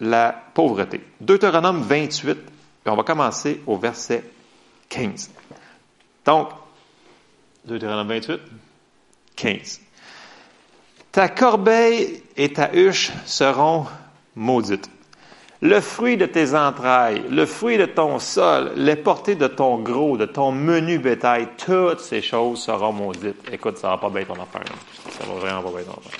la 0.00 0.34
pauvreté. 0.54 1.00
Deutéronome 1.20 1.82
28, 1.82 2.38
et 2.86 2.90
on 2.90 2.96
va 2.96 3.02
commencer 3.02 3.60
au 3.66 3.76
verset 3.76 4.24
15. 4.88 5.30
Donc, 6.24 6.48
Deutéronome 7.64 8.08
28, 8.08 8.40
15. 9.36 9.80
Ta 11.12 11.28
corbeille 11.28 12.22
et 12.36 12.52
ta 12.52 12.72
huche 12.72 13.10
seront 13.26 13.86
maudites. 14.36 14.90
Le 15.62 15.80
fruit 15.80 16.16
de 16.16 16.24
tes 16.24 16.54
entrailles, 16.54 17.22
le 17.28 17.44
fruit 17.44 17.76
de 17.76 17.84
ton 17.84 18.18
sol, 18.18 18.72
les 18.76 18.96
portées 18.96 19.34
de 19.34 19.46
ton 19.46 19.78
gros, 19.78 20.16
de 20.16 20.24
ton 20.24 20.52
menu 20.52 20.98
bétail, 20.98 21.48
toutes 21.58 22.00
ces 22.00 22.22
choses 22.22 22.62
seront 22.62 22.92
maudites. 22.92 23.36
Écoute, 23.52 23.76
ça 23.76 23.88
va 23.88 23.98
pas 23.98 24.08
bien 24.08 24.24
ton 24.24 24.34
affaire. 24.34 24.62
Ça 25.10 25.26
va 25.26 25.34
vraiment 25.34 25.62
pas 25.62 25.70
bien 25.70 25.84
ton 25.84 25.98
affaire. 25.98 26.18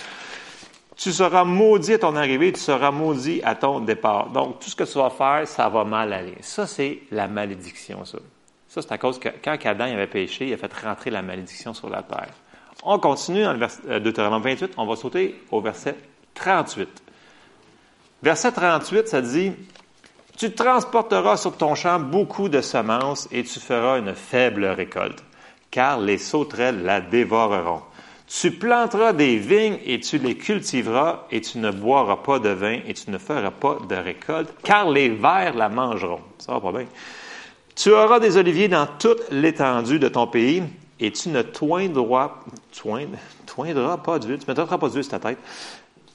Tu 1.01 1.13
seras 1.13 1.45
maudit 1.45 1.95
à 1.95 1.99
ton 1.99 2.15
arrivée, 2.15 2.53
tu 2.53 2.61
seras 2.61 2.91
maudit 2.91 3.41
à 3.43 3.55
ton 3.55 3.81
départ. 3.81 4.29
Donc, 4.29 4.59
tout 4.61 4.69
ce 4.69 4.77
que 4.77 4.85
tu 4.85 4.99
vas 4.99 5.09
faire, 5.09 5.49
ça 5.49 5.67
va 5.71 5.83
mal 5.83 6.13
aller. 6.13 6.37
Ça, 6.43 6.67
c'est 6.67 6.99
la 7.11 7.27
malédiction, 7.27 8.05
ça. 8.05 8.19
Ça, 8.69 8.83
c'est 8.83 8.93
à 8.93 8.99
cause 8.99 9.19
que 9.19 9.31
quand 9.43 9.57
Adam 9.65 9.85
avait 9.85 10.07
péché, 10.07 10.49
il 10.49 10.53
a 10.53 10.59
fait 10.59 10.71
rentrer 10.75 11.09
la 11.09 11.23
malédiction 11.23 11.73
sur 11.73 11.89
la 11.89 12.03
terre. 12.03 12.35
On 12.83 12.99
continue 12.99 13.43
dans 13.43 13.55
le 13.55 13.59
verset, 13.59 13.81
euh, 13.89 13.99
Deutéronome 13.99 14.43
28, 14.43 14.73
on 14.77 14.85
va 14.85 14.95
sauter 14.95 15.41
au 15.51 15.63
verset 15.63 15.97
38. 16.35 17.03
Verset 18.23 18.53
38, 18.53 19.09
ça 19.09 19.23
dit, 19.23 19.53
Tu 20.37 20.53
transporteras 20.53 21.39
sur 21.39 21.57
ton 21.57 21.75
champ 21.75 21.99
beaucoup 21.99 22.51
de 22.51 22.61
semences 22.61 23.27
et 23.33 23.43
tu 23.43 23.59
feras 23.59 23.99
une 23.99 24.15
faible 24.15 24.67
récolte, 24.67 25.25
car 25.71 25.99
les 25.99 26.19
sauterelles 26.19 26.83
la 26.83 27.01
dévoreront. 27.01 27.81
Tu 28.33 28.53
planteras 28.53 29.13
des 29.13 29.39
vignes 29.39 29.79
et 29.85 29.99
tu 29.99 30.19
les 30.19 30.37
cultiveras 30.37 31.27
et 31.33 31.41
tu 31.41 31.59
ne 31.59 31.73
boiras 31.73 32.19
pas 32.19 32.39
de 32.39 32.51
vin 32.51 32.79
et 32.87 32.95
tu 32.95 33.11
ne 33.11 33.19
feras 33.19 33.51
pas 33.51 33.79
de 33.89 33.97
récolte, 33.97 34.51
car 34.63 34.89
les 34.89 35.09
vers 35.09 35.55
la 35.55 35.69
mangeront. 35.69 36.21
Ça 36.39 36.53
va 36.53 36.61
pas 36.61 36.71
bien. 36.71 36.87
Tu 37.75 37.91
auras 37.91 38.21
des 38.21 38.37
oliviers 38.37 38.69
dans 38.69 38.87
toute 38.87 39.31
l'étendue 39.31 39.99
de 39.99 40.09
ton 40.09 40.29
pays, 40.29 40.63
et 41.01 41.11
tu 41.11 41.31
ne 41.31 41.43
toindras, 41.43 42.29
pas 44.05 44.19
d'huile, 44.19 44.39
tu 44.39 44.45
ne 44.47 44.55
mettras 44.55 44.79
pas 44.79 44.89
d'huile 44.89 45.05
sur 45.05 45.11
ta 45.11 45.19
tête, 45.19 45.39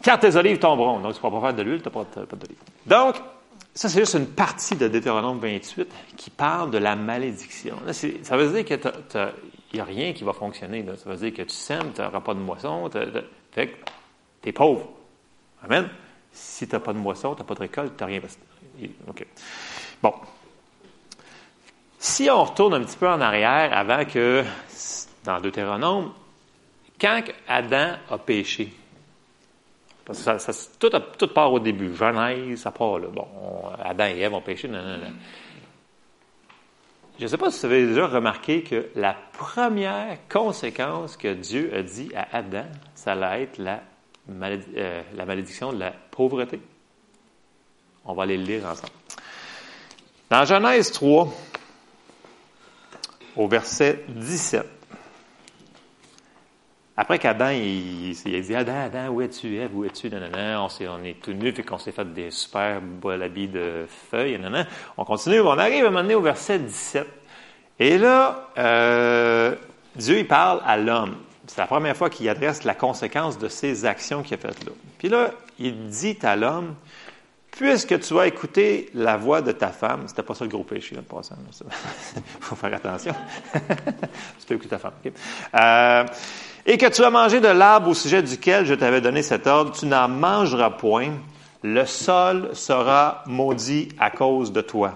car 0.02 0.20
tes 0.20 0.36
olives 0.36 0.60
tomberont. 0.60 1.00
Donc, 1.00 1.14
tu 1.14 1.18
ne 1.18 1.22
pourras 1.22 1.42
pas 1.42 1.48
faire 1.48 1.56
de 1.56 1.64
l'huile, 1.64 1.82
tu 1.82 1.90
n'as 1.90 2.04
pas, 2.04 2.36
d'olive. 2.36 2.58
Donc, 2.86 3.16
ça, 3.74 3.90
c'est 3.90 4.00
juste 4.00 4.14
une 4.14 4.28
partie 4.28 4.76
de 4.76 4.88
Deutéronome 4.88 5.40
28 5.40 5.88
qui 6.16 6.30
parle 6.30 6.72
de 6.72 6.78
la 6.78 6.96
malédiction. 6.96 7.76
ça 8.22 8.38
veut 8.38 8.48
dire 8.54 8.64
qu'il 8.64 8.80
n'y 9.76 9.82
a 9.82 9.86
rien 9.86 10.14
qui 10.14 10.24
va 10.24 10.34
fonctionner. 10.34 10.86
Ça 10.98 11.10
veut 11.10 11.18
dire 11.18 11.34
que 11.34 11.44
tu 11.44 11.56
sèmes, 11.56 11.94
tu 11.94 12.02
n'auras 12.02 12.22
pas 12.22 12.34
de 12.34 12.40
moisson. 12.40 12.90
Tu 12.90 13.62
es 14.46 14.52
pauvre. 14.52 14.90
Amen? 15.64 15.90
Si 16.32 16.68
tu 16.68 16.74
n'as 16.74 16.80
pas 16.80 16.94
de 16.94 16.98
moisson, 16.98 17.34
tu 17.34 17.42
n'as 17.42 17.48
pas 17.48 17.56
de 17.56 17.60
récolte, 17.60 17.98
tu 17.98 18.04
n'as 18.04 18.08
rien. 18.08 18.22
OK. 19.08 19.26
Bon. 20.02 20.14
Si 21.98 22.30
on 22.30 22.44
retourne 22.44 22.76
un 22.76 22.84
petit 22.84 22.98
peu 22.98 23.10
en 23.10 23.20
arrière, 23.22 23.76
avant 23.76 24.06
que, 24.06 24.44
dans 25.24 25.40
Deutéronome, 25.40 26.12
quand 27.00 27.22
Adam 27.48 27.94
a 28.10 28.18
péché, 28.18 28.74
parce 30.06 30.24
que 30.24 30.38
ça, 30.38 30.54
tout, 30.80 30.92
tout, 31.18 31.28
part 31.30 31.52
au 31.52 31.60
début, 31.60 31.96
Genèse, 31.96 32.60
ça 32.60 32.72
part 32.72 33.00
là. 33.00 33.08
Bon, 33.08 33.28
Adam 33.84 34.06
et 34.06 34.20
Ève 34.20 34.34
ont 34.36 34.42
péché, 34.42 34.68
non, 34.68 34.84
non, 34.84 34.98
non. 34.98 35.14
Je 37.18 37.24
ne 37.24 37.28
sais 37.30 37.38
pas 37.38 37.50
si 37.50 37.60
vous 37.60 37.72
avez 37.72 37.88
déjà 37.88 38.08
remarqué 38.08 38.62
que 38.62 38.90
la 38.96 39.16
première 39.38 40.18
conséquence 40.28 41.16
que 41.16 41.34
Dieu 41.34 41.72
a 41.74 41.82
dit 41.82 42.12
à 42.14 42.28
Adam, 42.38 42.66
ça 42.94 43.14
allait 43.14 43.44
être 43.44 43.58
la, 43.58 43.82
euh, 44.30 45.02
la 45.16 45.26
malédiction 45.26 45.72
de 45.72 45.80
la 45.80 45.92
pauvreté. 46.12 46.60
On 48.04 48.14
va 48.14 48.24
aller 48.24 48.38
le 48.38 48.44
lire 48.44 48.66
ensemble. 48.66 48.92
Dans 50.30 50.44
Genèse 50.44 50.92
3, 50.92 51.34
au 53.38 53.48
verset 53.48 54.04
17. 54.10 54.75
Après 56.98 57.20
qu'Adam, 57.20 57.50
il, 57.50 58.12
il, 58.26 58.36
a 58.36 58.40
dit 58.40 58.56
Adam, 58.56 58.86
Adam, 58.86 59.08
où 59.10 59.22
es-tu, 59.22 59.58
Ève, 59.58 59.76
où 59.76 59.84
es-tu 59.84 60.10
non. 60.10 60.20
On, 60.32 60.68
est, 60.70 60.88
on 60.88 61.04
est 61.04 61.22
tout 61.22 61.34
nus, 61.34 61.54
et 61.58 61.64
qu'on 61.64 61.78
s'est 61.78 61.92
fait 61.92 62.14
des 62.14 62.32
super 62.32 62.82
habits 63.04 63.50
de 63.50 63.86
feuilles. 64.10 64.40
Non. 64.40 64.66
On 64.96 65.04
continue, 65.04 65.42
on 65.42 65.58
arrive 65.58 65.84
à 65.84 65.88
un 65.88 65.92
moment 65.92 66.04
donné 66.04 66.16
au 66.16 66.22
verset 66.22 66.60
17. 66.60 67.06
Et 67.80 67.98
là, 67.98 68.50
euh, 68.58 69.56
Dieu, 69.96 70.20
il 70.20 70.28
parle 70.28 70.62
à 70.66 70.78
l'homme. 70.78 71.18
c'est 71.48 71.58
la 71.58 71.68
première 71.68 71.98
fois 71.98 72.10
qu'il 72.10 72.30
adresse 72.30 72.64
la 72.64 72.76
conséquence 72.76 73.38
de 73.38 73.50
ses 73.50 73.84
actions 73.84 74.24
qu'il 74.24 74.36
a 74.36 74.38
faites 74.38 74.64
là. 74.64 74.72
Puis 74.98 75.10
là, 75.10 75.32
il 75.60 75.88
dit 75.88 76.18
à 76.24 76.38
l'homme, 76.38 76.76
puisque 77.52 78.00
tu 78.00 78.18
as 78.20 78.28
écouté 78.28 78.90
la 78.94 79.18
voix 79.18 79.42
de 79.42 79.52
ta 79.52 79.70
femme, 79.70 80.04
c'était 80.08 80.24
pas 80.24 80.34
ça 80.34 80.46
le 80.46 80.50
gros 80.50 80.64
péché, 80.64 80.98
en 80.98 81.02
passant. 81.02 81.36
Il 82.16 82.22
faut 82.40 82.56
faire 82.56 82.74
attention. 82.74 83.14
tu 83.54 84.46
peux 84.48 84.56
écouter 84.56 84.70
ta 84.70 84.80
femme. 84.80 84.94
Euh, 85.56 86.06
et 86.66 86.78
que 86.78 86.88
tu 86.88 87.04
as 87.04 87.10
mangé 87.10 87.40
de 87.40 87.48
l'arbre 87.48 87.90
au 87.90 87.94
sujet 87.94 88.24
duquel 88.24 88.66
je 88.66 88.74
t'avais 88.74 89.02
donné 89.02 89.22
cet 89.22 89.46
ordre, 89.46 89.72
tu 89.72 89.86
n'en 89.86 90.08
mangeras 90.08 90.72
point. 90.72 91.12
Le 91.64 91.86
sol 91.86 92.50
sera 92.54 93.24
maudit 93.28 93.90
à 94.00 94.10
cause 94.10 94.52
de 94.52 94.62
toi. 94.62 94.94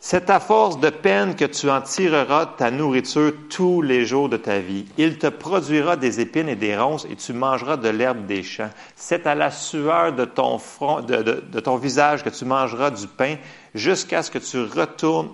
C'est 0.00 0.30
à 0.30 0.38
force 0.38 0.78
de 0.78 0.90
peine 0.90 1.34
que 1.34 1.44
tu 1.44 1.68
en 1.68 1.80
tireras 1.80 2.46
ta 2.46 2.70
nourriture 2.70 3.32
tous 3.50 3.82
les 3.82 4.06
jours 4.06 4.28
de 4.28 4.36
ta 4.36 4.60
vie. 4.60 4.86
Il 4.96 5.18
te 5.18 5.26
produira 5.26 5.96
des 5.96 6.20
épines 6.20 6.48
et 6.48 6.56
des 6.56 6.76
ronces 6.76 7.06
et 7.10 7.16
tu 7.16 7.32
mangeras 7.32 7.76
de 7.76 7.88
l'herbe 7.88 8.24
des 8.26 8.44
champs. 8.44 8.70
C'est 8.94 9.26
à 9.26 9.34
la 9.34 9.50
sueur 9.50 10.12
de 10.12 10.24
ton, 10.24 10.58
front, 10.58 11.00
de, 11.00 11.42
de 11.50 11.60
ton 11.60 11.76
visage 11.76 12.22
que 12.22 12.28
tu 12.28 12.44
mangeras 12.44 12.90
du 12.90 13.08
pain 13.08 13.36
jusqu'à 13.74 14.22
ce 14.22 14.30
que 14.30 14.38
tu 14.38 14.62
retournes 14.62 15.30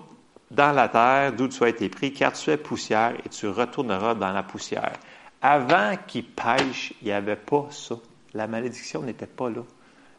dans 0.51 0.71
la 0.71 0.89
terre 0.89 1.33
d'où 1.33 1.47
tu 1.47 1.63
as 1.63 1.69
été 1.69 1.89
pris, 1.89 2.13
car 2.13 2.33
tu 2.33 2.49
es 2.51 2.57
poussière 2.57 3.13
et 3.25 3.29
tu 3.29 3.47
retourneras 3.47 4.15
dans 4.15 4.31
la 4.31 4.43
poussière. 4.43 4.93
Avant 5.41 5.95
qu'il 6.07 6.25
pêche, 6.25 6.93
il 7.01 7.05
n'y 7.05 7.11
avait 7.11 7.35
pas 7.35 7.67
ça. 7.71 7.95
La 8.33 8.47
malédiction 8.47 9.01
n'était 9.01 9.27
pas 9.27 9.49
là. 9.49 9.61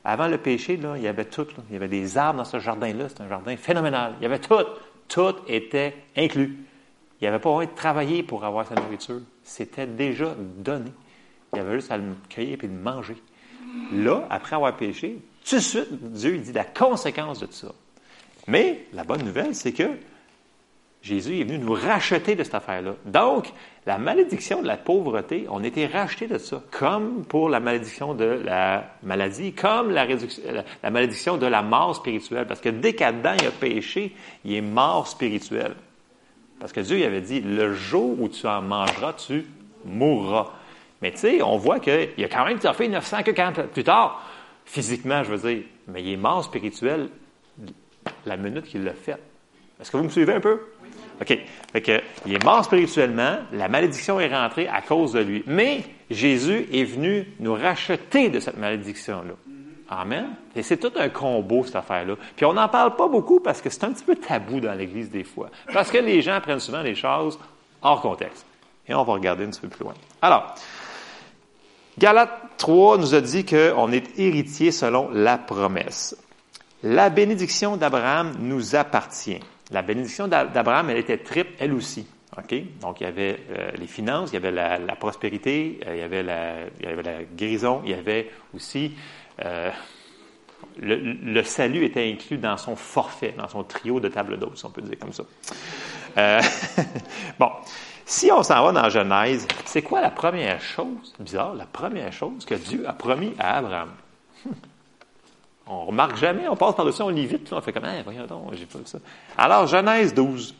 Avant 0.04 0.28
le 0.28 0.38
péché, 0.38 0.76
là, 0.76 0.94
il 0.96 1.02
y 1.02 1.08
avait 1.08 1.24
tout. 1.24 1.46
Il 1.68 1.72
y 1.72 1.76
avait 1.76 1.88
des 1.88 2.16
arbres 2.16 2.38
dans 2.38 2.44
ce 2.44 2.60
jardin-là. 2.60 3.08
C'était 3.08 3.22
un 3.22 3.28
jardin 3.28 3.56
phénoménal. 3.56 4.14
Il 4.20 4.22
y 4.22 4.26
avait 4.26 4.38
tout. 4.38 4.54
Tout 5.08 5.34
était 5.48 5.94
inclus. 6.16 6.56
Il 7.20 7.24
n'y 7.24 7.28
avait 7.28 7.38
pas 7.38 7.50
besoin 7.50 7.64
de 7.64 7.74
travailler 7.74 8.22
pour 8.22 8.44
avoir 8.44 8.66
sa 8.66 8.74
nourriture. 8.76 9.20
C'était 9.42 9.86
déjà 9.86 10.34
donné. 10.58 10.92
Il 11.52 11.58
y 11.58 11.60
avait 11.60 11.74
juste 11.74 11.90
à 11.90 11.96
le 11.96 12.14
cueillir 12.28 12.58
et 12.62 12.66
le 12.66 12.72
manger. 12.72 13.16
Là, 13.92 14.26
après 14.30 14.56
avoir 14.56 14.76
péché, 14.76 15.18
tout 15.44 15.56
de 15.56 15.60
suite, 15.60 15.92
Dieu 16.12 16.36
il 16.36 16.42
dit 16.42 16.52
la 16.52 16.64
conséquence 16.64 17.40
de 17.40 17.46
tout 17.46 17.52
ça. 17.52 17.72
Mais 18.46 18.86
la 18.92 19.04
bonne 19.04 19.24
nouvelle, 19.24 19.54
c'est 19.54 19.72
que 19.72 19.90
Jésus 21.06 21.40
est 21.40 21.44
venu 21.44 21.58
nous 21.58 21.72
racheter 21.72 22.34
de 22.34 22.42
cette 22.42 22.56
affaire-là. 22.56 22.94
Donc, 23.04 23.52
la 23.86 23.96
malédiction 23.96 24.60
de 24.60 24.66
la 24.66 24.76
pauvreté, 24.76 25.46
on 25.48 25.62
était 25.62 25.86
racheté 25.86 26.26
de 26.26 26.36
ça, 26.36 26.60
comme 26.72 27.24
pour 27.24 27.48
la 27.48 27.60
malédiction 27.60 28.14
de 28.14 28.24
la 28.24 28.90
maladie, 29.04 29.52
comme 29.52 29.92
la, 29.92 30.04
malédiction 30.90 31.36
de 31.36 31.46
la 31.46 31.62
mort 31.62 31.94
spirituelle. 31.94 32.46
Parce 32.48 32.60
que 32.60 32.70
dès 32.70 32.94
qu'Adam 32.94 33.36
a 33.36 33.50
péché, 33.52 34.16
il 34.44 34.54
est 34.54 34.60
mort 34.60 35.06
spirituel. 35.06 35.74
Parce 36.58 36.72
que 36.72 36.80
Dieu 36.80 37.04
avait 37.06 37.20
dit, 37.20 37.40
le 37.40 37.72
jour 37.72 38.20
où 38.20 38.28
tu 38.28 38.44
en 38.48 38.62
mangeras, 38.62 39.12
tu 39.12 39.46
mourras. 39.84 40.50
Mais 41.02 41.12
tu 41.12 41.18
sais, 41.18 41.42
on 41.42 41.56
voit 41.56 41.78
qu'il 41.78 42.24
a 42.24 42.28
quand 42.28 42.46
même 42.46 42.58
fait 42.58 42.88
900 42.88 43.22
que 43.22 43.30
quand 43.30 43.52
plus 43.72 43.84
tard, 43.84 44.26
physiquement, 44.64 45.22
je 45.22 45.32
veux 45.32 45.52
dire, 45.52 45.64
mais 45.86 46.02
il 46.02 46.14
est 46.14 46.16
mort 46.16 46.42
spirituel 46.42 47.10
la 48.24 48.36
minute 48.36 48.64
qu'il 48.64 48.82
l'a 48.82 48.94
fait. 48.94 49.20
Est-ce 49.80 49.90
que 49.90 49.98
vous 49.98 50.04
me 50.04 50.08
suivez 50.08 50.34
un 50.34 50.40
peu? 50.40 50.58
OK. 51.20 51.38
Il 52.26 52.34
est 52.34 52.44
mort 52.44 52.64
spirituellement, 52.64 53.38
la 53.52 53.68
malédiction 53.68 54.20
est 54.20 54.34
rentrée 54.34 54.68
à 54.68 54.80
cause 54.82 55.12
de 55.12 55.20
lui. 55.20 55.42
Mais 55.46 55.84
Jésus 56.10 56.68
est 56.72 56.84
venu 56.84 57.26
nous 57.40 57.54
racheter 57.54 58.28
de 58.28 58.40
cette 58.40 58.58
malédiction-là. 58.58 59.34
Amen. 59.88 60.26
Et 60.54 60.62
c'est 60.62 60.78
tout 60.78 60.92
un 60.96 61.08
combo, 61.08 61.64
cette 61.64 61.76
affaire-là. 61.76 62.14
Puis 62.34 62.44
on 62.44 62.54
n'en 62.54 62.68
parle 62.68 62.96
pas 62.96 63.08
beaucoup 63.08 63.40
parce 63.40 63.60
que 63.60 63.70
c'est 63.70 63.84
un 63.84 63.92
petit 63.92 64.04
peu 64.04 64.16
tabou 64.16 64.60
dans 64.60 64.74
l'Église 64.74 65.10
des 65.10 65.24
fois. 65.24 65.48
Parce 65.72 65.90
que 65.90 65.98
les 65.98 66.22
gens 66.22 66.40
prennent 66.40 66.60
souvent 66.60 66.82
les 66.82 66.94
choses 66.94 67.38
hors 67.82 68.00
contexte. 68.00 68.44
Et 68.88 68.94
on 68.94 69.04
va 69.04 69.12
regarder 69.12 69.44
un 69.44 69.50
petit 69.50 69.60
peu 69.60 69.68
plus 69.68 69.84
loin. 69.84 69.94
Alors, 70.22 70.54
Galates 71.98 72.30
3 72.58 72.98
nous 72.98 73.14
a 73.14 73.20
dit 73.20 73.44
qu'on 73.44 73.90
est 73.92 74.18
héritier 74.18 74.70
selon 74.70 75.08
la 75.10 75.38
promesse. 75.38 76.16
La 76.82 77.08
bénédiction 77.08 77.76
d'Abraham 77.76 78.34
nous 78.38 78.76
appartient. 78.76 79.40
La 79.70 79.82
bénédiction 79.82 80.28
d'Abraham, 80.28 80.90
elle 80.90 80.98
était 80.98 81.18
triple, 81.18 81.52
elle 81.58 81.72
aussi. 81.72 82.06
Donc, 82.80 83.00
il 83.00 83.04
y 83.04 83.06
avait 83.06 83.38
euh, 83.50 83.70
les 83.78 83.86
finances, 83.86 84.30
il 84.30 84.34
y 84.34 84.36
avait 84.36 84.50
la, 84.50 84.96
prospérité, 84.96 85.80
euh, 85.86 85.94
il, 85.94 86.00
y 86.00 86.02
avait 86.02 86.22
la, 87.02 87.24
guérison, 87.24 87.80
il 87.84 87.92
y 87.92 87.94
avait 87.94 88.30
aussi 88.54 88.94
euh, 89.42 89.70
le, 90.78 91.42
salut 91.42 91.84
était 91.84 92.10
inclus 92.10 92.36
dans 92.36 92.58
son 92.58 92.76
forfait, 92.76 93.34
dans 93.38 93.48
son 93.48 93.64
trio 93.64 94.00
de 94.00 94.08
table 94.08 94.38
d'eau, 94.38 94.52
si 94.54 94.66
on 94.66 94.70
peut 94.70 94.82
dire 94.82 94.98
comme 94.98 95.12
ça. 95.12 95.24
bon, 97.38 97.50
si 98.04 98.30
on 98.30 98.42
s'en 98.42 98.64
va 98.64 98.72
dans 98.72 98.88
Genèse, 98.90 99.46
c'est 99.64 99.82
quoi 99.82 100.00
la 100.00 100.10
première 100.10 100.60
chose, 100.60 101.14
bizarre, 101.18 101.54
la 101.54 101.66
première 101.66 102.12
chose 102.12 102.44
que 102.44 102.54
Dieu 102.54 102.86
a 102.86 102.92
promis 102.92 103.32
à 103.38 103.58
Abraham? 103.58 103.90
On 105.66 105.86
remarque 105.86 106.16
jamais, 106.16 106.48
on 106.48 106.56
passe 106.56 106.76
par-dessus, 106.76 107.02
on 107.02 107.08
lit 107.08 107.26
vite, 107.26 107.52
on 107.52 107.60
fait 107.60 107.72
comme, 107.72 107.84
ah, 107.84 108.02
voyons 108.04 108.26
donc, 108.26 108.54
j'ai 108.54 108.66
pas 108.66 108.78
vu 108.78 108.86
ça. 108.86 108.98
Alors, 109.36 109.66
Genèse 109.66 110.14
12. 110.14 110.54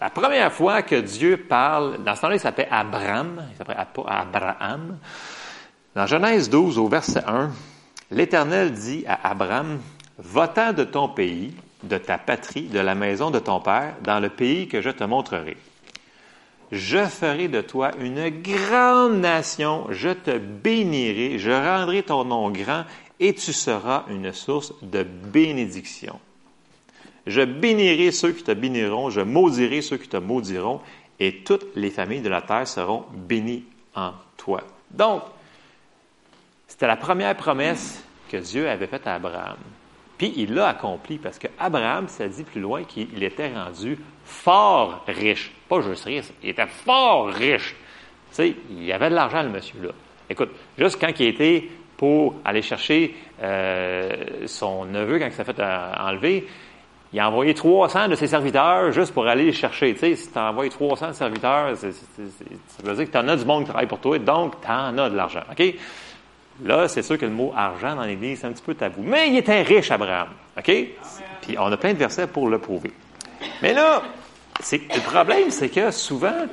La 0.00 0.10
première 0.10 0.52
fois 0.52 0.82
que 0.82 0.96
Dieu 0.96 1.36
parle, 1.36 2.02
dans 2.04 2.14
ce 2.14 2.20
temps-là, 2.22 2.34
il 2.36 2.40
s'appelait 2.40 2.68
Abraham, 2.70 3.44
il 3.50 3.56
s'appelait 3.56 3.76
Abraham. 4.06 4.98
Dans 5.94 6.06
Genèse 6.06 6.50
12, 6.50 6.78
au 6.78 6.88
verset 6.88 7.22
1, 7.26 7.50
l'Éternel 8.10 8.72
dit 8.72 9.04
à 9.06 9.30
Abraham, 9.30 9.80
Va-t'en 10.18 10.72
de 10.72 10.84
ton 10.84 11.08
pays, 11.08 11.52
de 11.82 11.98
ta 11.98 12.18
patrie, 12.18 12.68
de 12.68 12.78
la 12.78 12.94
maison 12.94 13.30
de 13.30 13.38
ton 13.38 13.60
père, 13.60 13.94
dans 14.02 14.20
le 14.20 14.28
pays 14.28 14.68
que 14.68 14.80
je 14.80 14.90
te 14.90 15.04
montrerai. 15.04 15.56
Je 16.70 17.04
ferai 17.04 17.48
de 17.48 17.60
toi 17.60 17.90
une 18.00 18.30
grande 18.30 19.20
nation, 19.20 19.86
je 19.90 20.10
te 20.10 20.38
bénirai, 20.38 21.38
je 21.38 21.50
rendrai 21.50 22.02
ton 22.02 22.24
nom 22.24 22.50
grand 22.50 22.84
et 23.22 23.34
tu 23.34 23.52
seras 23.52 24.04
une 24.10 24.32
source 24.32 24.74
de 24.82 25.04
bénédiction. 25.04 26.18
Je 27.24 27.42
bénirai 27.42 28.10
ceux 28.10 28.32
qui 28.32 28.42
te 28.42 28.50
béniront, 28.50 29.10
je 29.10 29.20
maudirai 29.20 29.80
ceux 29.80 29.96
qui 29.96 30.08
te 30.08 30.16
maudiront, 30.16 30.80
et 31.20 31.44
toutes 31.44 31.66
les 31.76 31.90
familles 31.90 32.20
de 32.20 32.28
la 32.28 32.42
terre 32.42 32.66
seront 32.66 33.04
bénies 33.14 33.62
en 33.94 34.10
toi. 34.36 34.64
Donc, 34.90 35.22
c'était 36.66 36.88
la 36.88 36.96
première 36.96 37.36
promesse 37.36 38.02
que 38.28 38.38
Dieu 38.38 38.68
avait 38.68 38.88
faite 38.88 39.06
à 39.06 39.14
Abraham. 39.14 39.58
Puis 40.18 40.32
il 40.36 40.54
l'a 40.54 40.70
accompli 40.70 41.18
parce 41.18 41.38
qu'Abraham, 41.38 42.08
ça 42.08 42.26
dit 42.26 42.42
plus 42.42 42.60
loin 42.60 42.82
qu'il 42.82 43.22
était 43.22 43.54
rendu 43.54 43.98
fort 44.24 45.04
riche. 45.06 45.52
Pas 45.68 45.80
juste 45.80 46.04
riche, 46.06 46.32
il 46.42 46.48
était 46.48 46.66
fort 46.66 47.28
riche. 47.28 47.76
Tu 48.30 48.34
sais, 48.34 48.56
il 48.68 48.82
y 48.82 48.92
avait 48.92 49.10
de 49.10 49.14
l'argent, 49.14 49.44
le 49.44 49.50
monsieur-là. 49.50 49.90
Écoute, 50.28 50.50
juste 50.76 51.00
quand 51.00 51.12
il 51.20 51.26
était 51.26 51.68
pour 52.02 52.34
aller 52.44 52.62
chercher 52.62 53.14
euh, 53.44 54.10
son 54.46 54.86
neveu 54.86 55.20
quand 55.20 55.26
il 55.26 55.32
s'est 55.32 55.44
fait 55.44 55.60
euh, 55.60 55.92
enlever. 56.00 56.48
Il 57.12 57.20
a 57.20 57.28
envoyé 57.28 57.54
300 57.54 58.08
de 58.08 58.16
ses 58.16 58.26
serviteurs 58.26 58.90
juste 58.90 59.14
pour 59.14 59.28
aller 59.28 59.44
les 59.44 59.52
chercher. 59.52 59.94
Tu 59.94 60.00
sais, 60.00 60.16
si 60.16 60.32
tu 60.32 60.36
envoyé 60.36 60.68
300 60.68 61.12
serviteurs, 61.12 61.76
ça 61.76 61.86
veut 62.82 62.94
dire 62.96 63.06
que 63.06 63.12
tu 63.12 63.18
en 63.18 63.28
as 63.28 63.36
du 63.36 63.44
monde 63.44 63.62
qui 63.62 63.68
travaille 63.68 63.86
pour 63.86 64.00
toi, 64.00 64.18
donc 64.18 64.60
tu 64.60 64.68
en 64.68 64.98
as 64.98 65.10
de 65.10 65.14
l'argent. 65.14 65.42
OK? 65.48 65.74
Là, 66.64 66.88
c'est 66.88 67.02
sûr 67.02 67.16
que 67.16 67.24
le 67.24 67.30
mot 67.30 67.52
argent 67.56 67.94
dans 67.94 68.02
l'Église, 68.02 68.40
c'est 68.40 68.48
un 68.48 68.52
petit 68.52 68.64
peu 68.64 68.74
tabou. 68.74 69.04
Mais 69.04 69.28
il 69.28 69.36
était 69.36 69.62
riche, 69.62 69.92
Abraham. 69.92 70.30
OK? 70.58 70.72
Puis 71.42 71.56
on 71.56 71.70
a 71.70 71.76
plein 71.76 71.92
de 71.92 71.98
versets 71.98 72.26
pour 72.26 72.48
le 72.48 72.58
prouver. 72.58 72.90
Mais 73.62 73.74
là, 73.74 74.02
le 74.72 75.00
problème, 75.08 75.52
c'est 75.52 75.68
que 75.68 75.92
souvent, 75.92 76.48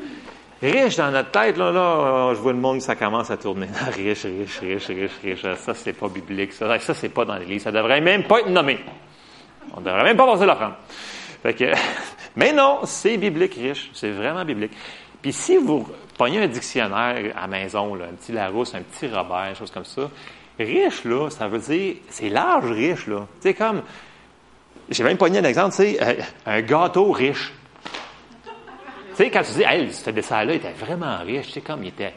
Riche 0.61 0.97
dans 0.97 1.11
notre 1.11 1.31
tête, 1.31 1.57
là, 1.57 1.71
là, 1.71 2.33
je 2.33 2.39
vois 2.39 2.51
le 2.51 2.59
monde, 2.59 2.81
ça 2.81 2.95
commence 2.95 3.31
à 3.31 3.37
tourner. 3.37 3.67
riche, 3.95 4.25
riche, 4.25 4.59
riche, 4.59 4.87
riche, 4.87 5.11
riche. 5.23 5.55
Ça, 5.57 5.73
c'est 5.73 5.93
pas 5.93 6.09
biblique. 6.09 6.51
Ça, 6.51 6.77
ça 6.79 6.93
c'est 6.93 7.09
pas 7.09 7.23
dans 7.23 7.35
l'Église. 7.35 7.63
Ça 7.63 7.71
devrait 7.71 8.01
même 8.01 8.23
pas 8.23 8.41
être 8.41 8.49
nommé. 8.49 8.79
On 9.73 9.79
devrait 9.79 10.03
même 10.03 10.17
pas 10.17 10.25
passer 10.25 10.45
l'offrande. 10.45 10.73
Fait 11.41 11.53
que, 11.53 11.71
mais 12.35 12.51
non, 12.51 12.79
c'est 12.83 13.15
biblique, 13.17 13.53
riche. 13.53 13.89
C'est 13.93 14.11
vraiment 14.11 14.43
biblique. 14.43 14.73
Puis 15.21 15.31
si 15.31 15.55
vous 15.55 15.87
prenez 16.17 16.43
un 16.43 16.47
dictionnaire 16.47 17.33
à 17.41 17.47
maison, 17.47 17.95
un 17.95 18.13
petit 18.15 18.33
Larousse, 18.33 18.75
un 18.75 18.81
petit 18.81 19.07
Robert, 19.07 19.55
chose 19.55 19.71
comme 19.71 19.85
ça, 19.85 20.09
riche, 20.59 21.05
là, 21.05 21.29
ça 21.29 21.47
veut 21.47 21.59
dire, 21.59 21.95
c'est 22.09 22.29
large, 22.29 22.71
riche, 22.71 23.07
là. 23.07 23.25
Sais, 23.39 23.53
comme, 23.53 23.81
j'ai 24.89 25.03
même 25.03 25.17
pogné 25.17 25.39
un 25.39 25.43
exemple, 25.43 25.73
sais, 25.73 25.97
euh, 26.01 26.21
un 26.45 26.61
gâteau 26.61 27.11
riche. 27.11 27.53
Tu 29.19 29.25
sais, 29.25 29.31
quand 29.31 29.43
tu 29.43 29.51
dis, 29.51 29.63
hey, 29.63 29.91
ce 29.91 30.11
dessert-là 30.11 30.53
était 30.53 30.71
vraiment 30.71 31.17
riche, 31.17 31.47
tu 31.47 31.51
sais, 31.51 31.59
comme 31.59 31.83
il 31.83 31.89
était, 31.89 32.13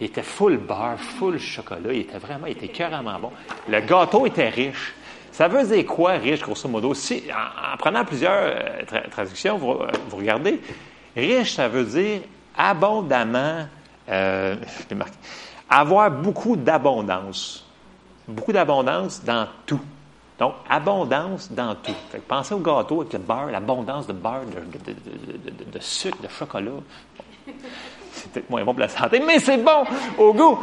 il 0.00 0.06
était 0.06 0.22
full 0.22 0.56
beurre, 0.56 0.98
full 0.98 1.38
chocolat, 1.38 1.92
il 1.92 2.00
était 2.00 2.16
vraiment, 2.16 2.46
il 2.46 2.52
était 2.52 2.68
carrément 2.68 3.18
bon. 3.18 3.30
Le 3.68 3.78
gâteau 3.82 4.24
était 4.24 4.48
riche. 4.48 4.94
Ça 5.32 5.48
veut 5.48 5.66
dire 5.66 5.84
quoi, 5.84 6.12
riche, 6.12 6.40
grosso 6.40 6.66
modo? 6.66 6.94
Si, 6.94 7.24
en, 7.30 7.76
prenant 7.76 8.06
plusieurs 8.06 8.32
euh, 8.32 9.00
traductions, 9.10 9.58
vous, 9.58 9.72
euh, 9.72 9.90
vous, 10.08 10.16
regardez, 10.16 10.62
riche, 11.14 11.52
ça 11.52 11.68
veut 11.68 11.84
dire 11.84 12.22
abondamment, 12.56 13.66
euh, 14.08 14.56
avoir 15.68 16.10
beaucoup 16.10 16.56
d'abondance. 16.56 17.66
Beaucoup 18.26 18.52
d'abondance 18.52 19.22
dans 19.22 19.46
tout. 19.66 19.80
Donc, 20.40 20.54
abondance 20.70 21.52
dans 21.52 21.74
tout. 21.74 21.92
pensez 22.26 22.54
au 22.54 22.60
gâteau 22.60 23.02
avec 23.02 23.12
le 23.12 23.18
beurre, 23.18 23.50
l'abondance 23.52 24.06
de 24.06 24.14
beurre, 24.14 24.44
de, 24.46 25.78
sucre, 25.78 26.16
de 26.22 26.28
chocolat. 26.28 26.70
c'est 28.12 28.32
peut-être 28.32 28.48
moins 28.48 28.64
bon 28.64 28.72
pour 28.72 28.80
la 28.80 28.88
santé, 28.88 29.20
mais 29.20 29.38
c'est 29.38 29.58
bon 29.58 29.84
au 30.16 30.32
goût. 30.32 30.58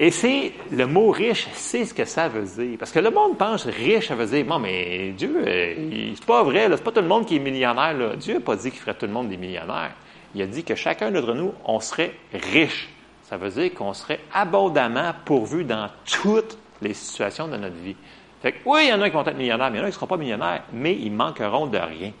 Et 0.00 0.10
c'est 0.10 0.52
le 0.72 0.86
mot 0.86 1.10
riche, 1.10 1.46
c'est 1.52 1.84
ce 1.84 1.94
que 1.94 2.04
ça 2.04 2.28
veut 2.28 2.42
dire. 2.42 2.76
Parce 2.76 2.90
que 2.90 2.98
le 2.98 3.10
monde 3.10 3.38
pense 3.38 3.66
riche, 3.66 4.08
ça 4.08 4.16
veut 4.16 4.26
dire, 4.26 4.44
bon, 4.44 4.58
mais 4.58 5.12
Dieu, 5.16 5.44
euh, 5.46 6.12
c'est 6.16 6.24
pas 6.24 6.42
vrai, 6.42 6.68
c'est 6.68 6.82
pas 6.82 6.92
tout 6.92 7.00
le 7.00 7.06
monde 7.06 7.24
qui 7.24 7.36
est 7.36 7.40
millionnaire. 7.40 8.16
Dieu 8.16 8.34
n'a 8.34 8.40
pas 8.40 8.56
dit 8.56 8.70
qu'il 8.72 8.80
ferait 8.80 8.94
tout 8.94 9.06
le 9.06 9.12
monde 9.12 9.28
des 9.28 9.36
millionnaires. 9.36 9.92
Il 10.34 10.42
a 10.42 10.46
dit 10.46 10.64
que 10.64 10.74
chacun 10.74 11.12
d'entre 11.12 11.34
nous, 11.34 11.52
on 11.64 11.78
serait 11.78 12.14
riche. 12.32 12.88
Ça 13.22 13.36
veut 13.36 13.50
dire 13.50 13.72
qu'on 13.74 13.92
serait 13.92 14.20
abondamment 14.34 15.12
pourvu 15.24 15.62
dans 15.62 15.88
toutes 16.04 16.58
les 16.82 16.94
situations 16.94 17.46
de 17.46 17.56
notre 17.56 17.76
vie. 17.76 17.96
Fait 18.42 18.52
que, 18.52 18.58
oui, 18.64 18.82
il 18.84 18.88
y 18.90 18.92
en 18.92 19.00
a 19.00 19.08
qui 19.08 19.16
vont 19.16 19.24
être 19.24 19.36
millionnaires, 19.36 19.70
mais 19.70 19.78
il 19.78 19.80
y 19.80 19.82
en 19.82 19.86
a 19.86 19.88
qui 19.88 19.94
ne 19.94 19.94
seront 19.94 20.06
pas 20.06 20.16
millionnaires, 20.16 20.62
mais 20.72 20.94
ils 20.94 21.12
manqueront 21.12 21.66
de 21.66 21.78
rien. 21.78 22.12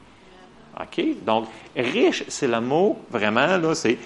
OK? 0.80 1.04
Donc, 1.24 1.46
riche, 1.76 2.24
c'est 2.28 2.48
le 2.48 2.60
mot, 2.60 2.98
vraiment, 3.10 3.56
là, 3.56 3.74
c'est 3.74 3.98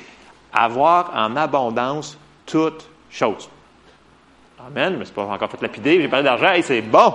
avoir 0.52 1.12
en 1.14 1.36
abondance 1.36 2.18
toutes 2.46 2.86
choses. 3.10 3.48
Amen. 4.66 4.96
Mais 4.98 5.04
c'est 5.04 5.14
pas 5.14 5.24
encore 5.24 5.50
fait 5.50 5.60
lapider. 5.62 6.00
J'ai 6.00 6.08
parlé 6.08 6.24
d'argent. 6.24 6.52
et 6.52 6.62
c'est 6.62 6.82
bon. 6.82 7.14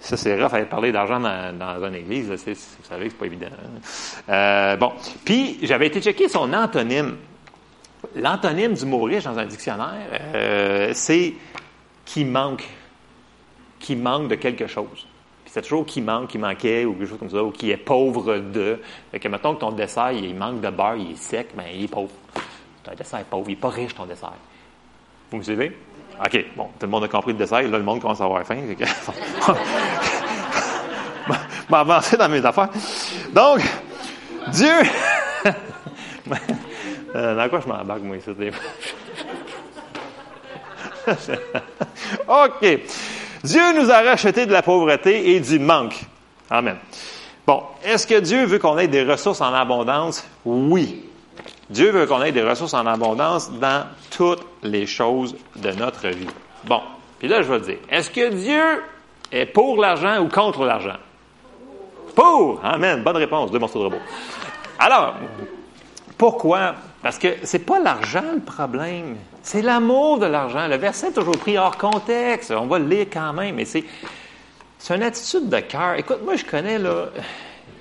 Ça, 0.00 0.16
c'est 0.16 0.40
rough, 0.40 0.64
parler 0.66 0.92
d'argent 0.92 1.18
dans, 1.18 1.58
dans, 1.58 1.84
une 1.86 1.96
église. 1.96 2.30
vous 2.30 2.36
savez, 2.36 3.10
c'est 3.10 3.18
pas 3.18 3.26
évident. 3.26 3.48
Hein. 3.52 4.32
Euh, 4.32 4.76
bon. 4.76 4.92
Puis, 5.24 5.58
j'avais 5.62 5.88
été 5.88 6.00
checker 6.00 6.28
son 6.28 6.52
antonyme. 6.52 7.16
L'antonyme 8.14 8.74
du 8.74 8.86
mot 8.86 9.02
riche 9.02 9.24
dans 9.24 9.36
un 9.38 9.44
dictionnaire, 9.44 10.06
euh, 10.34 10.90
c'est 10.94 11.34
qui 12.04 12.24
manque. 12.24 12.64
Qui 13.78 13.96
manque 13.96 14.28
de 14.28 14.34
quelque 14.34 14.66
chose. 14.66 15.06
Puis 15.44 15.52
c'est 15.52 15.62
toujours 15.62 15.86
qui 15.86 16.00
manque, 16.00 16.28
qui 16.28 16.38
manquait, 16.38 16.84
ou 16.84 16.94
quelque 16.94 17.08
chose 17.08 17.18
comme 17.18 17.30
ça, 17.30 17.42
ou 17.42 17.50
qui 17.50 17.70
est 17.70 17.76
pauvre 17.76 18.38
de. 18.38 18.80
Fait 19.10 19.18
que, 19.18 19.28
mettons 19.28 19.54
que 19.54 19.60
ton 19.60 19.72
dessert, 19.72 20.12
il 20.12 20.34
manque 20.34 20.60
de 20.60 20.70
beurre, 20.70 20.96
il 20.96 21.12
est 21.12 21.16
sec, 21.16 21.48
mais 21.56 21.74
il 21.74 21.84
est 21.84 21.88
pauvre. 21.88 22.10
Ton 22.82 22.92
dessert 22.94 23.20
est 23.20 23.24
pauvre, 23.24 23.48
il 23.48 23.52
n'est 23.52 23.56
pas 23.56 23.70
riche, 23.70 23.94
ton 23.94 24.06
dessert. 24.06 24.32
Vous 25.30 25.38
me 25.38 25.42
suivez? 25.42 25.76
OK, 26.20 26.44
bon, 26.56 26.64
tout 26.64 26.86
le 26.86 26.88
monde 26.88 27.04
a 27.04 27.08
compris 27.08 27.32
le 27.32 27.38
dessert. 27.38 27.62
Là, 27.62 27.78
le 27.78 27.84
monde 27.84 28.00
commence 28.00 28.20
à 28.20 28.24
avoir 28.24 28.44
faim. 28.44 28.58
Avancer 31.70 32.16
dans 32.16 32.28
mes 32.28 32.44
affaires. 32.44 32.70
Donc, 33.32 33.60
Dieu... 34.52 34.74
Euh, 37.14 37.34
dans 37.34 37.48
quoi 37.48 37.60
je 37.60 37.68
m'embarque, 37.68 38.02
moi, 38.02 38.18
ici? 38.18 38.28
OK. 42.28 42.80
Dieu 43.44 43.80
nous 43.80 43.90
a 43.90 44.02
racheté 44.02 44.46
de 44.46 44.52
la 44.52 44.62
pauvreté 44.62 45.34
et 45.34 45.40
du 45.40 45.58
manque. 45.58 46.00
Amen. 46.50 46.76
Bon, 47.46 47.62
est-ce 47.84 48.06
que 48.06 48.20
Dieu 48.20 48.44
veut 48.44 48.58
qu'on 48.58 48.78
ait 48.78 48.88
des 48.88 49.04
ressources 49.04 49.40
en 49.40 49.54
abondance? 49.54 50.26
Oui. 50.44 51.04
Dieu 51.70 51.90
veut 51.90 52.06
qu'on 52.06 52.22
ait 52.22 52.32
des 52.32 52.42
ressources 52.42 52.74
en 52.74 52.86
abondance 52.86 53.50
dans 53.52 53.86
toutes 54.10 54.44
les 54.62 54.86
choses 54.86 55.36
de 55.56 55.72
notre 55.72 56.08
vie. 56.08 56.26
Bon, 56.64 56.80
puis 57.18 57.28
là, 57.28 57.42
je 57.42 57.52
vais 57.52 57.60
dire, 57.60 57.78
est-ce 57.90 58.10
que 58.10 58.30
Dieu 58.30 58.82
est 59.32 59.46
pour 59.46 59.80
l'argent 59.80 60.18
ou 60.18 60.28
contre 60.28 60.64
l'argent? 60.64 60.96
Pour! 62.14 62.60
Amen. 62.64 63.02
Bonne 63.02 63.16
réponse. 63.16 63.50
Deux 63.50 63.58
morceaux 63.58 63.78
de 63.78 63.84
robot. 63.84 64.00
Alors, 64.78 65.14
pourquoi? 66.16 66.74
Parce 67.08 67.18
que 67.18 67.36
c'est 67.44 67.60
pas 67.60 67.80
l'argent 67.80 68.34
le 68.34 68.40
problème. 68.40 69.16
C'est 69.42 69.62
l'amour 69.62 70.18
de 70.18 70.26
l'argent. 70.26 70.68
Le 70.68 70.76
verset 70.76 71.08
est 71.08 71.12
toujours 71.12 71.38
pris 71.38 71.56
hors 71.56 71.78
contexte. 71.78 72.50
On 72.50 72.66
va 72.66 72.78
le 72.78 72.86
lire 72.86 73.06
quand 73.10 73.32
même, 73.32 73.54
mais 73.54 73.64
c'est, 73.64 73.82
c'est 74.76 74.94
une 74.94 75.02
attitude 75.02 75.48
de 75.48 75.58
cœur. 75.60 75.94
Écoute, 75.94 76.18
moi, 76.22 76.36
je 76.36 76.44
connais, 76.44 76.78
là, 76.78 77.06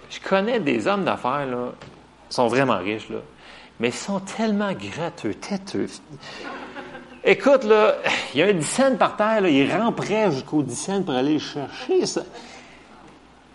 je 0.09 0.19
connais 0.21 0.61
des 0.61 0.87
hommes 0.87 1.03
d'affaires, 1.03 1.45
là, 1.45 1.73
sont 2.29 2.47
vraiment 2.47 2.77
riches, 2.77 3.09
là 3.09 3.17
mais 3.81 3.89
ils 3.89 3.93
sont 3.93 4.21
tellement 4.21 4.71
gratteux, 4.71 5.33
têteux. 5.33 5.89
Écoute, 7.25 7.65
là, 7.65 7.95
il 8.33 8.39
y 8.39 8.43
a 8.43 8.45
un 8.45 8.53
10 8.53 8.63
cents 8.65 8.95
par 8.95 9.17
terre, 9.17 9.41
là, 9.41 9.49
ils 9.49 9.69
rempraient 9.69 10.31
jusqu'au 10.31 10.63
10 10.63 10.73
cents 10.73 11.03
pour 11.03 11.13
aller 11.13 11.33
le 11.33 11.39
chercher. 11.39 12.05
Ça. 12.05 12.21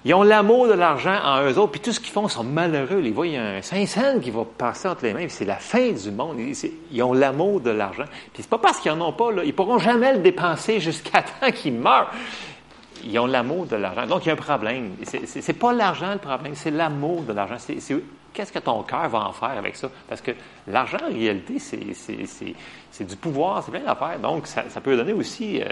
Ils 0.05 0.15
ont 0.15 0.25
l'amour 0.25 0.67
de 0.67 0.73
l'argent 0.73 1.17
en 1.25 1.43
eux 1.45 1.59
autres, 1.59 1.73
puis 1.73 1.81
tout 1.81 1.93
ce 1.93 2.01
qu'ils 2.01 2.11
font, 2.11 2.27
sont 2.27 2.43
malheureux. 2.43 3.01
Ils 3.05 3.13
voient, 3.13 3.27
il 3.27 3.35
y 3.35 3.37
a 3.37 3.45
un 3.45 3.63
5 3.63 3.87
cents 3.87 4.21
qui 4.21 4.31
va 4.31 4.45
passer 4.45 4.89
entre 4.89 5.05
les 5.05 5.13
mains, 5.13 5.27
c'est 5.29 5.45
la 5.45 5.57
fin 5.57 5.93
du 5.93 6.11
monde. 6.11 6.39
Ils, 6.91 7.03
ont 7.03 7.13
l'amour 7.13 7.61
de 7.61 7.71
l'argent. 7.71 8.05
Puis 8.33 8.43
c'est 8.43 8.49
pas 8.51 8.59
parce 8.59 8.81
qu'ils 8.81 8.93
n'en 8.93 9.09
ont 9.09 9.13
pas, 9.13 9.31
là, 9.31 9.45
ils 9.45 9.55
pourront 9.55 9.79
jamais 9.79 10.13
le 10.13 10.19
dépenser 10.19 10.81
jusqu'à 10.81 11.23
temps 11.41 11.51
qu'ils 11.53 11.75
meurent. 11.75 12.11
Ils 13.05 13.17
ont 13.19 13.27
l'amour 13.27 13.67
de 13.67 13.77
l'argent. 13.77 14.07
Donc, 14.07 14.25
il 14.25 14.29
y 14.29 14.31
a 14.31 14.35
un 14.35 14.37
problème. 14.37 14.93
C'est 15.05 15.53
pas 15.53 15.73
l'argent 15.73 16.13
le 16.13 16.19
problème, 16.19 16.55
c'est 16.55 16.71
l'amour 16.71 17.23
de 17.23 17.33
l'argent. 17.33 17.57
C'est 17.59 17.79
qu'est-ce 18.33 18.53
que 18.53 18.59
ton 18.59 18.83
cœur 18.83 19.09
va 19.09 19.21
en 19.21 19.33
faire 19.33 19.57
avec 19.57 19.77
ça? 19.77 19.89
Parce 20.09 20.21
que 20.21 20.33
l'argent, 20.67 20.99
en 21.09 21.13
réalité, 21.13 21.59
c'est 21.59 23.05
du 23.05 23.17
pouvoir, 23.17 23.63
c'est 23.63 23.71
plein 23.71 23.81
d'affaires. 23.81 24.19
Donc, 24.19 24.47
ça, 24.47 24.63
peut 24.83 24.97
donner 24.97 25.13
aussi 25.13 25.61
euh, 25.61 25.67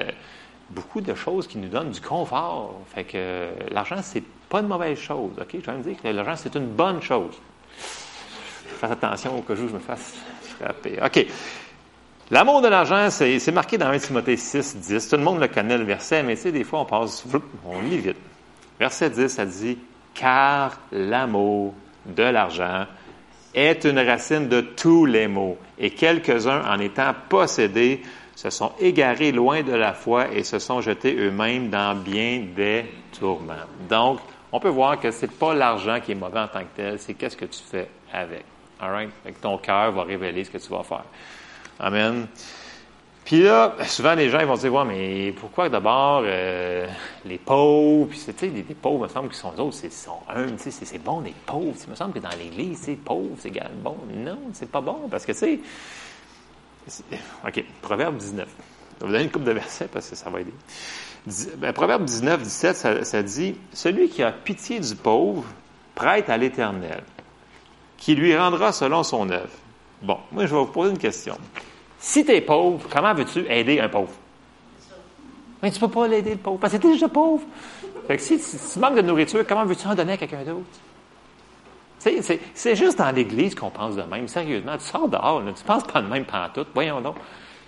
beaucoup 0.71 1.01
de 1.01 1.15
choses 1.15 1.47
qui 1.47 1.59
nous 1.59 1.69
donnent 1.69 1.91
du 1.91 2.01
confort. 2.01 2.81
Fait 2.95 3.05
que 3.05 3.13
euh, 3.17 3.51
l'argent, 3.71 3.97
c'est 4.03 4.23
pas 4.49 4.61
une 4.61 4.69
mauvaise 4.69 4.99
chose. 4.99 5.33
OK? 5.41 5.49
Je 5.53 5.71
vais 5.71 5.77
me 5.77 5.83
dire 5.83 5.97
que 6.01 6.09
l'argent, 6.09 6.37
c'est 6.37 6.55
une 6.55 6.69
bonne 6.69 7.03
chose. 7.03 7.35
Fais 7.77 8.87
attention 8.87 9.39
au 9.39 9.43
cas 9.43 9.55
où 9.55 9.69
je 9.69 9.75
me 9.75 9.79
fasse 9.79 10.15
frapper. 10.59 10.99
OK. 11.05 11.27
L'amour 12.31 12.63
de 12.63 12.69
l'argent, 12.69 13.11
c'est 13.11 13.53
marqué 13.53 13.77
dans 13.77 13.89
1 13.89 13.99
Timothée 13.99 14.37
6, 14.37 14.77
10. 14.77 15.09
Tout 15.09 15.17
le 15.17 15.23
monde 15.23 15.41
le 15.41 15.49
connaît, 15.49 15.77
le 15.77 15.85
verset, 15.85 16.23
mais 16.23 16.37
tu 16.37 16.43
sais, 16.43 16.53
des 16.53 16.63
fois, 16.63 16.81
on 16.81 16.85
passe, 16.85 17.25
on 17.67 17.81
lit 17.81 17.99
vite. 17.99 18.17
Verset 18.79 19.11
10, 19.11 19.29
ça 19.29 19.45
dit, 19.45 19.79
car 20.15 20.79
l'amour 20.93 21.75
de 22.07 22.23
l'argent 22.23 22.87
est 23.53 23.85
une 23.85 23.99
racine 23.99 24.49
de 24.49 24.61
tous 24.61 25.07
les 25.07 25.27
maux, 25.27 25.59
et 25.77 25.91
quelques-uns, 25.91 26.63
en 26.71 26.79
étant 26.79 27.13
possédés, 27.29 28.01
se 28.35 28.51
sont 28.51 28.73
égarés 28.81 29.33
loin 29.33 29.63
de 29.63 29.73
la 29.73 29.93
foi 29.93 30.33
et 30.33 30.45
se 30.45 30.59
sont 30.59 30.81
jetés 30.81 31.15
eux-mêmes 31.17 31.71
dans 31.71 31.95
bien 31.95 32.45
des 32.55 32.87
tourments. 33.19 33.55
Donc, 33.89 34.21
on 34.53 34.61
peut 34.61 34.69
voir 34.69 34.99
que 34.99 35.11
c'est 35.11 35.31
pas 35.31 35.55
l'argent 35.55 36.01
qui 36.01 36.13
est 36.13 36.17
mauvais 36.17 36.41
en 36.41 36.49
tant 36.49 36.61
que 36.61 36.77
tel, 36.77 36.99
c'est 36.99 37.15
qu'est-ce 37.15 37.37
que 37.37 37.45
tu 37.45 37.61
fais 37.71 37.89
avec. 38.13 38.45
All 38.81 38.91
right? 38.91 39.11
ton 39.41 39.59
cœur 39.59 39.93
va 39.93 40.05
révéler 40.05 40.45
ce 40.45 40.51
que 40.51 40.59
tu 40.59 40.69
vas 40.71 40.83
faire. 40.83 41.05
Amen. 41.79 42.27
Puis 43.25 43.43
là, 43.43 43.77
souvent 43.85 44.15
les 44.15 44.29
gens 44.29 44.41
ils 44.41 44.47
vont 44.47 44.57
dire 44.57 44.75
ouais, 44.75 44.85
mais 44.85 45.33
pourquoi 45.39 45.69
d'abord 45.69 46.23
euh, 46.25 46.89
les 47.25 47.39
pauvres, 47.39 48.09
puis 48.09 48.19
tu 48.19 48.33
sais, 48.33 48.49
des, 48.49 48.63
pauvres, 48.63 49.05
il 49.05 49.09
me 49.09 49.09
semble 49.09 49.29
qu'ils 49.29 49.37
sont 49.37 49.61
autres, 49.61 49.77
c'est 49.77 49.93
sont 49.93 50.19
tu 50.59 50.71
sais, 50.71 50.85
c'est 50.85 50.99
bon 50.99 51.21
des 51.21 51.35
pauvres. 51.47 51.77
Il 51.85 51.91
me 51.91 51.95
semble 51.95 52.15
que 52.15 52.19
dans 52.19 52.31
l'Église, 52.31 52.81
c'est 52.83 52.97
pauvre, 52.97 53.37
c'est 53.39 53.53
bon. 53.83 53.97
Non, 54.17 54.39
c'est 54.53 54.71
pas 54.71 54.81
bon 54.81 55.09
parce 55.11 55.25
que 55.25 55.33
tu 55.33 55.39
sais, 55.39 55.61
ok, 57.47 57.65
Proverbe 57.83 58.17
19. 58.17 58.49
Je 58.49 59.01
vais 59.01 59.07
vous 59.07 59.13
donner 59.13 59.25
une 59.25 59.31
coupe 59.31 59.45
de 59.45 59.53
versets 59.53 59.89
parce 59.91 60.09
que 60.09 60.17
ça 60.17 60.31
va 60.31 60.41
aider. 60.41 60.53
Ben, 61.59 61.73
Proverbe 61.73 62.05
19, 62.05 62.43
17, 62.43 63.05
ça, 63.05 63.23
dit 63.23 63.57
celui 63.73 64.09
qui 64.09 64.23
a 64.23 64.33
pitié 64.33 64.81
du 64.81 64.95
pauvre 64.95 65.45
prête 65.95 66.31
à 66.31 66.37
l'Éternel, 66.37 67.03
qui 67.97 68.15
lui 68.15 68.37
rendra 68.37 68.73
selon 68.73 69.03
son 69.03 69.29
œuvre. 69.31 69.51
Bon, 70.03 70.19
moi 70.33 70.47
je 70.47 70.55
vais 70.55 70.61
vous 70.61 70.67
poser 70.67 70.93
une 70.93 70.99
question. 70.99 71.37
Si 71.99 72.25
tu 72.25 72.33
es 72.33 72.41
pauvre, 72.41 72.89
comment 72.91 73.13
veux-tu 73.13 73.41
aider 73.51 73.81
un 73.81 73.89
pauvre? 73.89 74.13
Mais 75.63 75.71
tu 75.71 75.77
ne 75.77 75.87
peux 75.87 75.93
pas 75.93 76.09
l'aider, 76.09 76.31
le 76.31 76.37
pauvre, 76.39 76.59
parce 76.59 76.73
que 76.73 76.79
tu 76.79 76.93
déjà 76.93 77.09
pauvre. 77.09 77.43
Fait 78.07 78.17
que 78.17 78.23
si, 78.23 78.39
tu 78.39 78.79
manques 78.79 78.97
de 78.97 79.03
nourriture, 79.03 79.47
comment 79.47 79.67
veux-tu 79.67 79.87
en 79.87 79.95
donner 79.95 80.15
à 80.15 80.17
quelqu'un 80.17 80.43
d'autre? 80.43 80.65
C'est 82.01 82.77
juste 82.77 82.99
dans 82.99 83.11
l'Église 83.11 83.55
qu'on 83.55 83.71
pense 83.71 83.95
de 83.95 84.03
même. 84.03 84.27
Sérieusement, 84.27 84.77
tu 84.79 84.85
sors 84.85 85.09
dehors, 85.09 85.43
là, 85.43 85.53
tu 85.57 85.65
penses 85.65 85.85
pas 85.85 86.01
de 86.01 86.09
même 86.09 86.25
tout. 86.55 86.67
Voyons 86.75 87.01
donc. 87.01 87.17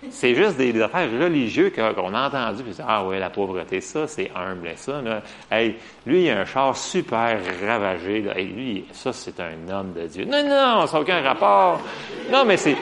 C'est 0.09 0.35
juste 0.35 0.57
des, 0.57 0.81
affaires 0.81 1.09
religieuses 1.09 1.71
qu'on 1.73 2.13
a 2.13 2.27
entendues. 2.27 2.63
Puis, 2.63 2.75
ah 2.85 3.05
oui, 3.05 3.19
la 3.19 3.29
pauvreté, 3.29 3.79
ça, 3.79 4.05
c'est 4.07 4.31
humble. 4.35 4.71
Ça, 4.75 5.01
là, 5.01 5.21
hey, 5.49 5.77
lui, 6.05 6.23
il 6.23 6.29
a 6.29 6.41
un 6.41 6.45
char 6.45 6.75
super 6.75 7.39
ravagé. 7.65 8.21
Lui, 8.21 8.85
ça, 8.91 9.13
c'est 9.13 9.39
un 9.39 9.71
homme 9.71 9.93
de 9.93 10.07
Dieu. 10.07 10.25
Non, 10.25 10.43
non, 10.43 10.87
ça 10.87 10.97
n'a 10.97 11.01
aucun 11.01 11.21
rapport. 11.21 11.79
Non, 12.29 12.43
mais 12.43 12.57
c'est 12.57 12.75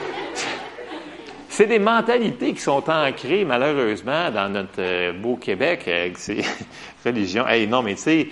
c'est 1.48 1.66
des 1.66 1.78
mentalités 1.78 2.54
qui 2.54 2.60
sont 2.60 2.82
ancrées, 2.88 3.44
malheureusement, 3.44 4.30
dans 4.30 4.48
notre 4.48 4.80
euh, 4.80 5.12
beau 5.12 5.36
Québec, 5.36 5.86
avec 5.86 6.16
ces 6.16 6.42
religions. 7.04 7.46
Hey, 7.46 7.66
non, 7.66 7.82
mais 7.82 7.94
tu 7.94 8.00
sais, 8.00 8.28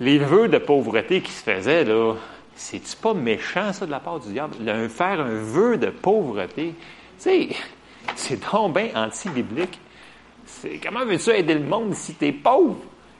les 0.00 0.18
vœux 0.18 0.48
de 0.48 0.58
pauvreté 0.58 1.22
qui 1.22 1.32
se 1.32 1.42
faisaient, 1.42 1.84
là, 1.84 2.14
c'est-tu 2.54 2.96
pas 2.96 3.14
méchant, 3.14 3.72
ça, 3.72 3.86
de 3.86 3.90
la 3.90 4.00
part 4.00 4.20
du 4.20 4.32
diable? 4.32 4.54
faire 4.88 5.20
un 5.20 5.34
vœu 5.34 5.76
de 5.76 5.90
pauvreté, 5.90 6.74
sais, 7.18 7.48
c'est 8.16 8.40
donc 8.50 8.74
bien 8.76 8.88
anti-biblique. 8.94 9.78
Comment 10.82 11.04
veux-tu 11.04 11.30
aider 11.30 11.54
le 11.54 11.64
monde 11.64 11.94
si 11.94 12.14
tu 12.14 12.26
es 12.26 12.32
pauvre? 12.32 12.76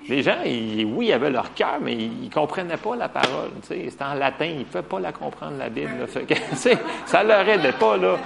Les 0.09 0.23
gens, 0.23 0.39
oui, 0.45 1.07
ils 1.07 1.13
avaient 1.13 1.31
leur 1.31 1.55
cœur, 1.55 1.79
mais 1.81 1.95
ils 1.95 2.25
ne 2.25 2.31
comprenaient 2.31 2.77
pas 2.77 2.97
la 2.97 3.09
parole. 3.09 3.51
C'était 3.63 4.03
en 4.03 4.15
latin, 4.15 4.47
ils 4.47 4.59
ne 4.61 4.65
pouvaient 4.65 4.83
pas 4.83 4.99
la 4.99 5.13
comprendre, 5.13 5.57
la 5.59 5.69
Bible. 5.69 6.09
ça 7.07 7.23
ne 7.23 7.29
leur 7.29 7.49
aidait 7.49 7.73
pas. 7.73 7.97
Là. 7.97 8.19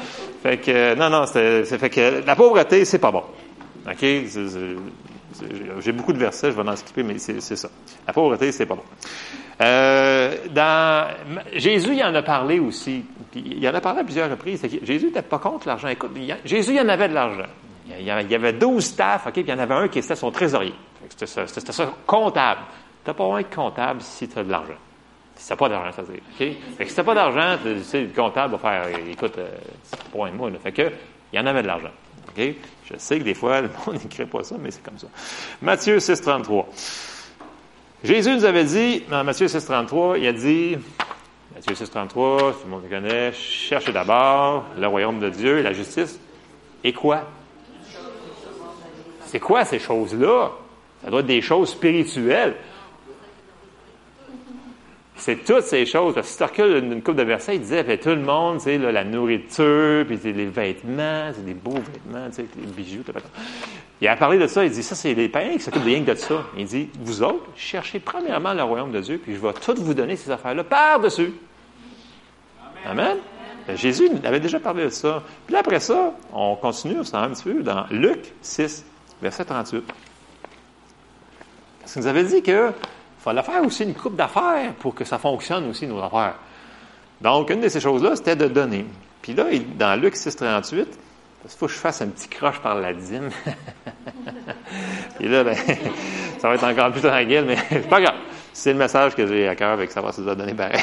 Fait 0.42 0.56
que, 0.56 0.94
non, 0.94 1.10
non, 1.10 1.26
c'est 1.26 1.64
fait 1.64 1.90
que 1.90 2.26
la 2.26 2.34
pauvreté, 2.34 2.86
c'est 2.86 2.98
pas 2.98 3.10
bon. 3.10 3.24
OK? 3.86 4.04
J'ai 5.80 5.92
beaucoup 5.92 6.14
de 6.14 6.18
versets, 6.18 6.50
je 6.50 6.56
vais 6.56 6.66
en 6.66 6.76
skipper, 6.76 7.02
mais 7.02 7.18
c'est 7.18 7.40
ça. 7.40 7.68
La 8.06 8.14
pauvreté, 8.14 8.50
c'est 8.52 8.66
pas 8.66 8.76
bon. 8.76 8.84
Euh, 9.60 10.36
dans, 10.50 11.08
Jésus, 11.54 11.94
il 11.94 12.04
en 12.04 12.14
a 12.14 12.22
parlé 12.22 12.58
aussi. 12.58 13.04
il 13.34 13.66
en 13.68 13.74
a 13.74 13.80
parlé 13.80 14.00
à 14.00 14.04
plusieurs 14.04 14.30
reprises. 14.30 14.62
Jésus 14.82 15.06
n'était 15.06 15.22
pas 15.22 15.38
contre 15.38 15.66
l'argent. 15.66 15.88
Écoute, 15.88 16.10
Jésus, 16.44 16.74
il 16.74 16.80
en 16.80 16.88
avait 16.88 17.08
de 17.08 17.14
l'argent. 17.14 17.48
Il 17.98 18.04
y 18.04 18.10
avait 18.10 18.52
12 18.52 18.84
staffs, 18.84 19.26
OK, 19.26 19.32
puis 19.32 19.42
il 19.42 19.48
y 19.48 19.52
en 19.52 19.58
avait 19.58 19.74
un 19.74 19.88
qui 19.88 20.00
était 20.00 20.16
son 20.16 20.30
trésorier. 20.30 20.74
C'était 21.08 21.26
ça, 21.26 21.46
ça, 21.46 21.94
comptable. 22.06 22.62
Tu 23.04 23.10
n'as 23.10 23.14
pas 23.14 23.24
besoin 23.24 23.42
de 23.42 23.54
comptable 23.54 24.00
si 24.00 24.28
tu 24.28 24.38
as 24.38 24.42
de 24.42 24.50
l'argent. 24.50 24.74
Si 25.36 25.46
tu 25.46 25.52
n'as 25.52 25.56
pas 25.56 25.68
d'argent, 25.68 25.92
ça 25.92 26.02
veut 26.02 26.14
dire. 26.14 26.22
Fait 26.36 26.84
que 26.84 26.88
si 26.88 26.94
tu 26.94 27.00
n'as 27.00 27.04
pas 27.04 27.14
d'argent, 27.14 27.56
tu 27.62 27.82
sais, 27.84 28.02
le 28.02 28.08
comptable 28.08 28.56
va 28.56 28.58
faire, 28.58 28.98
écoute, 29.08 29.38
euh, 29.38 29.48
c'est 29.84 30.02
pas 30.02 30.26
un 30.26 30.32
mois. 30.32 30.50
Fait 30.62 30.72
que, 30.72 30.90
il 31.32 31.36
y 31.36 31.38
en 31.38 31.46
avait 31.46 31.62
de 31.62 31.68
l'argent. 31.68 31.92
Je 32.36 32.96
sais 32.98 33.18
que 33.18 33.24
des 33.24 33.34
fois, 33.34 33.60
le 33.60 33.70
monde 33.86 33.96
n'écrit 34.02 34.26
pas 34.26 34.42
ça, 34.42 34.56
mais 34.58 34.70
c'est 34.70 34.82
comme 34.82 34.98
ça. 34.98 35.08
Matthieu 35.62 35.98
6, 36.00 36.20
33. 36.20 36.68
Jésus 38.06 38.30
nous 38.36 38.44
avait 38.44 38.64
dit, 38.64 39.02
dans 39.10 39.24
Matthieu 39.24 39.48
6, 39.48 39.64
33, 39.64 40.18
il 40.18 40.28
a 40.28 40.32
dit, 40.32 40.78
Matthieu 41.52 41.74
6, 41.74 41.90
33, 41.90 42.52
tout 42.52 42.58
le 42.64 42.70
monde 42.70 42.82
le 42.84 42.88
connaît, 42.88 43.32
cherchez 43.32 43.90
d'abord 43.90 44.64
le 44.78 44.86
royaume 44.86 45.18
de 45.18 45.28
Dieu 45.28 45.58
et 45.58 45.62
la 45.64 45.72
justice. 45.72 46.20
Et 46.84 46.92
quoi? 46.92 47.28
C'est 49.24 49.40
quoi 49.40 49.64
ces 49.64 49.80
choses-là? 49.80 50.52
Ça 51.02 51.10
doit 51.10 51.18
être 51.20 51.26
des 51.26 51.42
choses 51.42 51.70
spirituelles. 51.70 52.54
C'est 55.16 55.44
toutes 55.44 55.64
ces 55.64 55.84
choses. 55.84 56.14
Si 56.22 56.36
tu 56.36 56.44
recules 56.44 56.76
une 56.76 57.02
coupe 57.02 57.16
de 57.16 57.24
versets, 57.24 57.56
il 57.56 57.62
disait, 57.62 57.82
fait, 57.82 57.98
tout 57.98 58.10
le 58.10 58.20
monde, 58.20 58.58
tu 58.58 58.64
sais, 58.64 58.78
la 58.78 59.02
nourriture, 59.02 60.04
puis 60.06 60.20
les 60.22 60.46
vêtements, 60.46 61.32
c'est 61.34 61.44
des 61.44 61.54
beaux 61.54 61.72
vêtements, 61.72 62.28
tu 62.28 62.36
sais, 62.36 62.46
les 62.56 62.66
bijoux. 62.70 63.02
Il 64.00 64.08
a 64.08 64.16
parlé 64.16 64.38
de 64.38 64.46
ça, 64.46 64.64
il 64.64 64.70
dit, 64.70 64.82
ça, 64.82 64.94
c'est 64.94 65.14
les 65.14 65.28
païens 65.28 65.52
qui 65.52 65.60
s'occupent 65.60 65.84
de 65.84 65.88
rien 65.88 66.02
que 66.04 66.10
de 66.10 66.16
ça. 66.16 66.44
Il 66.56 66.66
dit, 66.66 66.90
vous 67.00 67.22
autres, 67.22 67.44
cherchez 67.56 67.98
premièrement 67.98 68.52
le 68.52 68.62
royaume 68.62 68.92
de 68.92 69.00
Dieu, 69.00 69.18
puis 69.22 69.34
je 69.34 69.40
vais 69.40 69.54
tout 69.54 69.74
vous 69.78 69.94
donner 69.94 70.16
ces 70.16 70.30
affaires-là 70.30 70.64
par-dessus. 70.64 71.32
Amen. 72.84 73.16
Ben, 73.66 73.76
Jésus 73.76 74.08
avait 74.22 74.38
déjà 74.38 74.60
parlé 74.60 74.84
de 74.84 74.90
ça. 74.90 75.22
Puis 75.46 75.56
après 75.56 75.80
ça, 75.80 76.12
on 76.32 76.54
continue, 76.56 76.96
on 77.00 77.16
un 77.16 77.30
petit 77.30 77.42
peu 77.42 77.62
dans 77.62 77.86
Luc 77.90 78.32
6, 78.42 78.84
verset 79.20 79.44
38. 79.44 79.82
Parce 81.80 81.92
qu'il 81.92 82.02
nous 82.02 82.08
avait 82.08 82.24
dit 82.24 82.42
qu'il 82.42 82.72
fallait 83.18 83.42
faire 83.42 83.64
aussi 83.64 83.82
une 83.82 83.94
coupe 83.94 84.14
d'affaires 84.14 84.72
pour 84.78 84.94
que 84.94 85.04
ça 85.04 85.18
fonctionne 85.18 85.68
aussi, 85.70 85.86
nos 85.86 86.00
affaires. 86.00 86.34
Donc, 87.20 87.50
une 87.50 87.60
de 87.60 87.68
ces 87.68 87.80
choses-là, 87.80 88.14
c'était 88.14 88.36
de 88.36 88.46
donner. 88.46 88.86
Puis 89.22 89.32
là, 89.34 89.46
dans 89.78 90.00
Luc 90.00 90.14
6, 90.16 90.36
38, 90.36 90.86
il 91.46 91.56
faut 91.56 91.66
que 91.66 91.72
je 91.72 91.78
fasse 91.78 92.02
un 92.02 92.08
petit 92.08 92.28
croche 92.28 92.58
par 92.60 92.74
la 92.74 92.92
dîme. 92.92 93.30
Et 95.20 95.28
là, 95.28 95.44
ben, 95.44 95.56
ça 96.38 96.48
va 96.48 96.54
être 96.54 96.64
encore 96.64 96.90
plus 96.90 97.00
tranquille, 97.00 97.44
mais 97.46 97.56
c'est 97.68 97.88
pas 97.88 98.00
grave. 98.00 98.16
C'est 98.52 98.72
le 98.72 98.78
message 98.78 99.14
que 99.14 99.26
j'ai 99.26 99.46
à 99.46 99.54
cœur 99.54 99.72
avec 99.72 99.90
savoir 99.92 100.12
si 100.12 100.20
ça 100.20 100.24
doit 100.24 100.34
donner 100.34 100.54
pareil. 100.54 100.80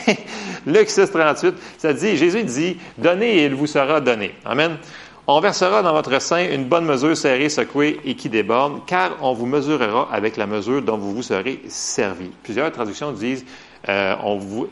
Luc 0.66 0.90
6, 0.90 1.12
38, 1.12 1.56
ça 1.78 1.94
dit, 1.94 2.16
Jésus 2.16 2.44
dit, 2.44 2.78
donnez 2.98 3.40
et 3.40 3.46
il 3.46 3.56
vous 3.56 3.68
sera 3.68 4.00
donné. 4.00 4.36
Amen. 4.46 4.78
On 5.26 5.40
versera 5.40 5.82
dans 5.82 5.94
votre 5.94 6.22
sein 6.22 6.50
une 6.52 6.66
bonne 6.66 6.86
mesure 6.86 7.18
serrée, 7.18 7.50
secouée 7.50 8.00
et 8.06 8.16
qui 8.16 8.30
déborde, 8.30 8.86
car 8.86 9.18
on 9.22 9.34
vous 9.34 9.46
mesurera 9.46 10.08
avec 10.12 10.38
la 10.38 10.46
mesure 10.46 10.82
dont 10.82 10.98
vous 10.98 11.16
vous 11.16 11.24
serez 11.24 11.62
servi. 11.68 12.30
Plusieurs 12.44 12.72
traductions 12.72 13.12
disent, 13.12 13.46
euh, 13.90 14.16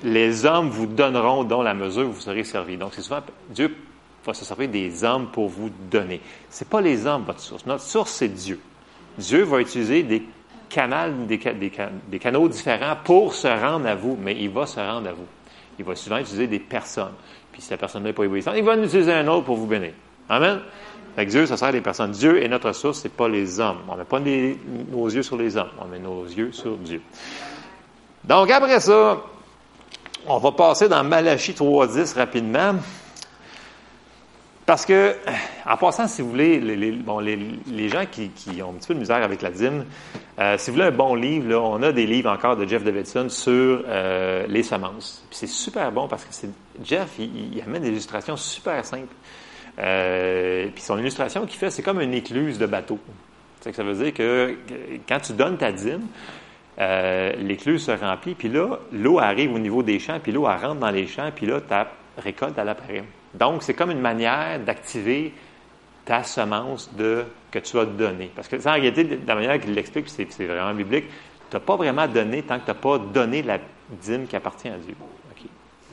les 0.03 0.45
hommes 0.45 0.69
vous 0.69 0.85
donneront 0.85 1.43
dont 1.43 1.61
la 1.61 1.73
mesure 1.73 2.07
vous 2.07 2.21
serez 2.21 2.43
servi. 2.43 2.77
Donc, 2.77 2.91
c'est 2.93 3.01
souvent, 3.01 3.21
Dieu 3.49 3.75
va 4.25 4.33
se 4.33 4.45
servir 4.45 4.69
des 4.69 5.03
hommes 5.03 5.27
pour 5.31 5.47
vous 5.49 5.69
donner. 5.89 6.21
C'est 6.49 6.69
pas 6.69 6.81
les 6.81 7.05
hommes 7.05 7.23
votre 7.25 7.39
source. 7.39 7.65
Notre 7.65 7.83
source, 7.83 8.11
c'est 8.11 8.29
Dieu. 8.29 8.59
Dieu 9.17 9.43
va 9.43 9.59
utiliser 9.59 10.03
des 10.03 10.23
canaux, 10.69 11.25
des, 11.25 12.19
canaux 12.19 12.47
différents 12.47 12.95
pour 13.03 13.33
se 13.33 13.47
rendre 13.47 13.87
à 13.87 13.95
vous, 13.95 14.17
mais 14.21 14.35
il 14.39 14.49
va 14.49 14.65
se 14.65 14.79
rendre 14.79 15.09
à 15.09 15.13
vous. 15.13 15.25
Il 15.77 15.85
va 15.85 15.95
souvent 15.95 16.17
utiliser 16.17 16.47
des 16.47 16.59
personnes. 16.59 17.13
Puis 17.51 17.61
si 17.61 17.71
la 17.71 17.77
personne 17.77 18.03
n'est 18.03 18.13
pas 18.13 18.23
obéissante, 18.23 18.53
il 18.57 18.63
va 18.63 18.73
en 18.73 18.83
utiliser 18.83 19.13
un 19.13 19.27
autre 19.27 19.45
pour 19.45 19.57
vous 19.57 19.67
bénir. 19.67 19.91
Amen? 20.29 20.59
Fait 21.15 21.25
Dieu, 21.25 21.45
ça 21.45 21.57
sert 21.57 21.71
des 21.71 21.81
personnes. 21.81 22.11
Dieu 22.11 22.41
est 22.41 22.47
notre 22.47 22.71
source, 22.71 22.99
c'est 22.99 23.13
pas 23.13 23.27
les 23.27 23.59
hommes. 23.59 23.79
On 23.89 23.97
met 23.97 24.05
pas 24.05 24.19
nos 24.19 25.09
yeux 25.09 25.23
sur 25.23 25.35
les 25.35 25.57
hommes, 25.57 25.71
on 25.79 25.85
met 25.85 25.99
nos 25.99 26.23
yeux 26.25 26.51
sur 26.53 26.77
Dieu. 26.77 27.01
Donc 28.23 28.49
après 28.49 28.79
ça, 28.79 29.21
on 30.27 30.37
va 30.37 30.51
passer 30.51 30.87
dans 30.87 31.03
Malachie 31.03 31.51
3.10 31.51 32.15
rapidement. 32.15 32.75
Parce 34.71 34.85
que, 34.85 35.17
en 35.65 35.75
passant, 35.75 36.07
si 36.07 36.21
vous 36.21 36.29
voulez, 36.29 36.61
les, 36.61 36.93
bon, 36.93 37.19
les, 37.19 37.89
gens 37.89 38.05
qui, 38.09 38.31
ont 38.61 38.69
un 38.69 38.73
petit 38.75 38.87
peu 38.87 38.93
de 38.93 38.99
misère 38.99 39.21
avec 39.21 39.41
la 39.41 39.49
dîme, 39.49 39.83
euh, 40.39 40.57
si 40.57 40.69
vous 40.69 40.77
voulez 40.77 40.87
un 40.87 40.91
bon 40.91 41.13
livre, 41.13 41.49
là, 41.49 41.59
on 41.59 41.83
a 41.83 41.91
des 41.91 42.05
livres 42.05 42.31
encore 42.31 42.55
de 42.55 42.65
Jeff 42.65 42.81
Davidson 42.81 43.27
sur 43.27 43.83
euh, 43.85 44.45
les 44.47 44.63
semences. 44.63 45.27
c'est 45.29 45.49
super 45.49 45.91
bon 45.91 46.07
parce 46.07 46.23
que 46.23 46.33
c'est 46.33 46.47
Jeff, 46.85 47.19
il, 47.19 47.61
amène 47.67 47.81
des 47.81 47.89
illustrations 47.89 48.37
super 48.37 48.85
simples. 48.85 49.13
Euh, 49.77 50.69
puis 50.73 50.81
son 50.81 50.97
illustration 50.97 51.45
qu'il 51.45 51.59
fait, 51.59 51.69
c'est 51.69 51.83
comme 51.83 51.99
une 51.99 52.13
écluse 52.13 52.57
de 52.57 52.65
bateau. 52.65 52.97
Que 53.65 53.73
ça 53.73 53.83
veut 53.83 54.01
dire 54.01 54.13
que 54.13 54.55
quand 55.05 55.19
tu 55.19 55.33
donnes 55.33 55.57
ta 55.57 55.73
dîme, 55.73 56.07
l'écluse 57.45 57.83
se 57.83 57.91
remplit, 57.91 58.35
puis 58.35 58.47
là, 58.47 58.79
l'eau 58.93 59.19
arrive 59.19 59.53
au 59.53 59.59
niveau 59.59 59.83
des 59.83 59.99
champs, 59.99 60.21
puis 60.23 60.31
l'eau 60.31 60.43
rentre 60.43 60.75
dans 60.75 60.91
les 60.91 61.07
champs, 61.07 61.29
puis 61.35 61.45
là, 61.45 61.59
ta 61.59 61.91
récolte, 62.17 62.57
elle 62.57 62.69
apparaît. 62.69 63.03
Donc, 63.33 63.63
c'est 63.63 63.73
comme 63.73 63.91
une 63.91 64.01
manière 64.01 64.59
d'activer 64.59 65.33
ta 66.05 66.23
semence 66.23 66.93
de, 66.95 67.25
que 67.51 67.59
tu 67.59 67.77
as 67.79 67.85
donnée. 67.85 68.31
Parce 68.35 68.47
que, 68.47 68.55
en 68.67 68.73
réalité, 68.73 69.03
de 69.03 69.27
la 69.27 69.35
manière 69.35 69.59
qu'il 69.59 69.73
l'explique, 69.73 70.09
c'est, 70.09 70.25
vraiment 70.45 70.73
biblique, 70.73 71.05
tu 71.49 71.55
n'as 71.55 71.59
pas 71.59 71.75
vraiment 71.75 72.07
donné 72.07 72.43
tant 72.43 72.59
que 72.59 72.65
tu 72.65 72.71
n'as 72.71 72.75
pas 72.75 72.97
donné 72.97 73.41
la 73.43 73.59
dîme 73.89 74.27
qui 74.27 74.35
appartient 74.35 74.69
à 74.69 74.77
Dieu. 74.77 74.95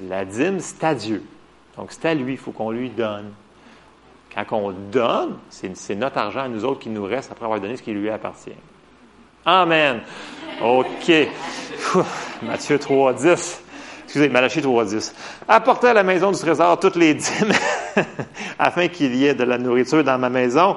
La 0.09 0.25
dîme, 0.25 0.61
c'est 0.61 0.85
à 0.85 0.95
Dieu. 0.95 1.23
Donc, 1.77 1.93
c'est 1.93 2.07
à 2.07 2.15
lui, 2.15 2.33
il 2.33 2.39
faut 2.39 2.53
qu'on 2.53 2.71
lui 2.71 2.91
donne. 2.91 3.33
Quand 4.35 4.45
on 4.53 4.71
donne, 4.71 5.39
c'est, 5.49 5.77
c'est 5.77 5.97
notre 5.97 6.19
argent 6.19 6.43
à 6.43 6.49
nous 6.49 6.65
autres 6.65 6.81
qui 6.81 6.91
nous 6.91 7.05
reste 7.05 7.33
après 7.33 7.45
avoir 7.45 7.61
donné 7.61 7.77
ce 7.77 7.83
qui 7.83 7.93
lui 7.93 8.09
appartient. 8.09 8.53
Amen. 9.45 10.01
OK. 10.63 11.13
Matthieu 12.43 12.79
3, 12.79 13.15
10 13.15 13.63
excusez, 14.09 14.31
Malachie 14.31 14.61
3.10. 14.61 15.13
Apportez 15.47 15.89
à 15.89 15.93
la 15.93 16.03
maison 16.03 16.33
du 16.33 16.39
trésor 16.39 16.81
toutes 16.81 16.97
les 16.97 17.13
dîmes, 17.13 17.53
afin 18.59 18.89
qu'il 18.89 19.15
y 19.15 19.27
ait 19.27 19.35
de 19.35 19.45
la 19.45 19.59
nourriture 19.59 20.03
dans 20.03 20.17
ma 20.17 20.31
maison. 20.31 20.77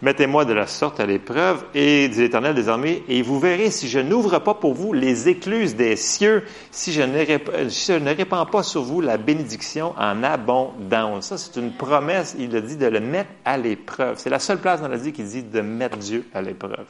Mettez-moi 0.00 0.44
de 0.44 0.52
la 0.52 0.68
sorte 0.68 1.00
à 1.00 1.06
l'épreuve, 1.06 1.64
et 1.74 2.06
dit 2.08 2.20
l'Éternel 2.20 2.54
des 2.54 2.68
armées, 2.68 3.02
et 3.08 3.20
vous 3.22 3.40
verrez 3.40 3.72
si 3.72 3.88
je 3.88 3.98
n'ouvre 3.98 4.38
pas 4.38 4.54
pour 4.54 4.74
vous 4.74 4.92
les 4.92 5.28
écluses 5.28 5.74
des 5.74 5.96
cieux, 5.96 6.44
si 6.70 6.92
je 6.92 7.02
ne, 7.02 8.14
répands 8.14 8.46
pas 8.46 8.62
sur 8.62 8.82
vous 8.82 9.00
la 9.00 9.16
bénédiction 9.16 9.94
en 9.98 10.22
abondance. 10.22 11.26
Ça, 11.26 11.36
c'est 11.36 11.58
une 11.58 11.72
promesse, 11.72 12.36
il 12.38 12.54
a 12.54 12.60
dit 12.60 12.76
de 12.76 12.86
le 12.86 13.00
mettre 13.00 13.30
à 13.44 13.58
l'épreuve. 13.58 14.18
C'est 14.18 14.30
la 14.30 14.38
seule 14.38 14.58
place 14.58 14.80
dans 14.80 14.88
la 14.88 14.98
vie 14.98 15.12
qui 15.12 15.24
dit 15.24 15.42
de 15.42 15.60
mettre 15.62 15.96
Dieu 15.96 16.28
à 16.32 16.42
l'épreuve. 16.42 16.86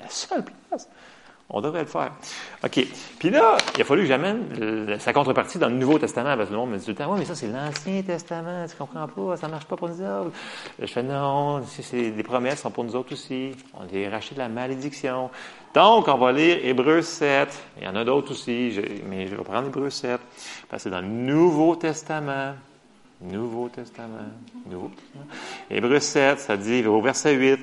La 0.00 0.08
seule 0.10 0.42
place. 0.42 0.88
On 1.50 1.62
devrait 1.62 1.80
le 1.80 1.86
faire. 1.86 2.12
OK. 2.62 2.86
Puis 3.18 3.30
là, 3.30 3.56
il 3.74 3.80
a 3.80 3.84
fallu 3.84 4.02
que 4.02 4.08
j'amène 4.08 4.98
sa 4.98 5.14
contrepartie 5.14 5.58
dans 5.58 5.68
le 5.68 5.76
Nouveau 5.76 5.98
Testament, 5.98 6.36
parce 6.36 6.48
que 6.48 6.52
le 6.52 6.58
monde 6.58 6.72
me 6.72 6.76
dit 6.76 6.84
tout 6.84 6.90
le 6.90 6.96
temps, 6.96 7.10
oui, 7.10 7.20
mais 7.20 7.24
ça, 7.24 7.34
c'est 7.34 7.48
l'Ancien 7.48 8.02
Testament, 8.02 8.66
tu 8.68 8.76
comprends 8.76 9.08
pas, 9.08 9.38
ça 9.38 9.48
marche 9.48 9.64
pas 9.64 9.76
pour 9.76 9.88
nous 9.88 10.02
autres. 10.02 10.32
Je 10.78 10.86
fais, 10.86 11.02
non, 11.02 11.62
c'est, 11.66 12.10
les 12.10 12.22
promesses 12.22 12.60
sont 12.60 12.70
pour 12.70 12.84
nous 12.84 12.94
autres 12.94 13.14
aussi. 13.14 13.52
On 13.72 13.88
est 13.90 14.08
racheté 14.08 14.34
de 14.34 14.40
la 14.40 14.48
malédiction. 14.50 15.30
Donc, 15.72 16.08
on 16.08 16.18
va 16.18 16.32
lire 16.32 16.58
Hébreu 16.62 17.00
7. 17.00 17.48
Il 17.78 17.84
y 17.84 17.88
en 17.88 17.96
a 17.96 18.04
d'autres 18.04 18.32
aussi, 18.32 18.78
mais 19.08 19.26
je 19.26 19.34
vais 19.34 19.42
prendre 19.42 19.68
Hébreu 19.68 19.88
7, 19.88 20.20
parce 20.68 20.82
que 20.82 20.90
c'est 20.90 20.94
dans 20.94 21.00
le 21.00 21.08
Nouveau 21.08 21.76
Testament. 21.76 22.56
Nouveau 23.22 23.70
Testament. 23.70 24.28
Nouveau 24.66 24.90
Testament. 24.90 25.26
Hébreu 25.70 25.98
7, 25.98 26.40
ça 26.40 26.58
dit 26.58 26.86
au 26.86 27.00
verset 27.00 27.34
8. 27.34 27.58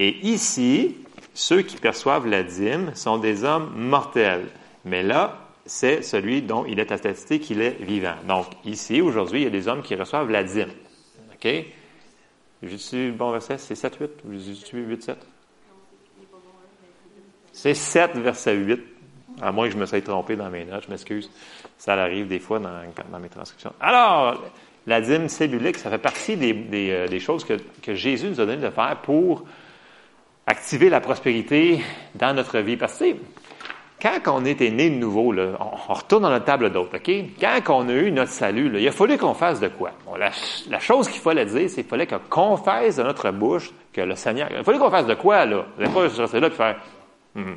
Et 0.00 0.26
ici, 0.26 0.96
ceux 1.34 1.62
qui 1.62 1.76
perçoivent 1.76 2.26
la 2.26 2.42
dîme 2.42 2.94
sont 2.94 3.18
des 3.18 3.44
hommes 3.44 3.72
mortels. 3.76 4.48
Mais 4.84 5.02
là, 5.02 5.38
c'est 5.64 6.02
celui 6.02 6.42
dont 6.42 6.64
il 6.66 6.80
est 6.80 6.92
attesté 6.92 7.38
qu'il 7.38 7.60
est 7.62 7.82
vivant. 7.82 8.16
Donc, 8.26 8.46
ici, 8.64 9.00
aujourd'hui, 9.00 9.40
il 9.40 9.44
y 9.44 9.46
a 9.46 9.50
des 9.50 9.68
hommes 9.68 9.82
qui 9.82 9.94
reçoivent 9.94 10.30
la 10.30 10.44
dîme. 10.44 10.72
OK? 11.34 11.48
J'ai-tu 12.62 13.06
le 13.06 13.12
bon 13.12 13.30
verset? 13.30 13.58
C'est 13.58 13.74
7, 13.74 13.96
8? 14.00 14.10
Ou 14.24 14.32
j'ai-tu 14.38 14.78
8, 14.78 15.02
7? 15.02 15.16
C'est 17.52 17.74
7, 17.74 18.16
verset 18.16 18.54
8. 18.54 18.80
À 19.40 19.50
moins 19.50 19.66
que 19.66 19.72
je 19.72 19.78
me 19.78 19.86
sois 19.86 20.00
trompé 20.00 20.36
dans 20.36 20.50
mes 20.50 20.64
notes, 20.64 20.84
je 20.84 20.90
m'excuse. 20.90 21.30
Ça 21.78 21.94
arrive 21.94 22.28
des 22.28 22.38
fois 22.38 22.58
dans, 22.58 23.18
mes 23.18 23.28
transcriptions. 23.28 23.72
Alors, 23.80 24.42
la 24.86 25.00
dîme 25.00 25.28
cellulique, 25.28 25.78
ça 25.78 25.90
fait 25.90 25.98
partie 25.98 26.36
des, 26.36 26.90
euh, 26.90 27.18
choses 27.18 27.44
que, 27.44 27.94
Jésus 27.94 28.28
nous 28.28 28.40
a 28.40 28.46
donné 28.46 28.62
de 28.62 28.70
faire 28.70 28.96
pour 29.02 29.44
activer 30.46 30.88
la 30.88 31.00
prospérité 31.00 31.80
dans 32.14 32.34
notre 32.34 32.58
vie. 32.58 32.76
Parce 32.76 32.98
que, 32.98 33.14
quand 34.00 34.34
on 34.34 34.44
était 34.44 34.70
né 34.70 34.90
de 34.90 34.96
nouveau, 34.96 35.32
on, 35.34 35.92
retourne 35.92 36.24
dans 36.24 36.30
notre 36.30 36.44
table 36.44 36.70
d'hôte, 36.70 36.94
OK? 36.94 37.10
Quand 37.40 37.84
on 37.84 37.88
a 37.88 37.92
eu 37.92 38.10
notre 38.10 38.32
salut, 38.32 38.68
là, 38.68 38.80
il 38.80 38.88
a 38.88 38.92
fallu 38.92 39.16
qu'on 39.16 39.34
fasse 39.34 39.60
de 39.60 39.68
quoi? 39.68 39.92
Bon, 40.06 40.16
la, 40.16 40.30
la, 40.68 40.80
chose 40.80 41.08
qu'il 41.08 41.20
fallait 41.20 41.46
dire, 41.46 41.70
c'est 41.70 41.82
qu'il 41.82 41.90
fallait 41.90 42.06
qu'on 42.06 42.18
confesse 42.28 42.96
de 42.96 43.04
notre 43.04 43.30
bouche 43.30 43.70
que 43.92 44.00
le 44.00 44.16
Seigneur... 44.16 44.48
Il 44.56 44.64
fallait 44.64 44.78
qu'on 44.78 44.90
fasse 44.90 45.06
de 45.06 45.14
quoi, 45.14 45.46
là? 45.46 45.64
Vous 45.76 45.82
n'allez 45.82 45.94
pas 45.94 46.00
rester 46.00 46.40
là 46.40 46.48
et 46.48 46.50
faire... 46.50 46.76
Hmm. 47.34 47.54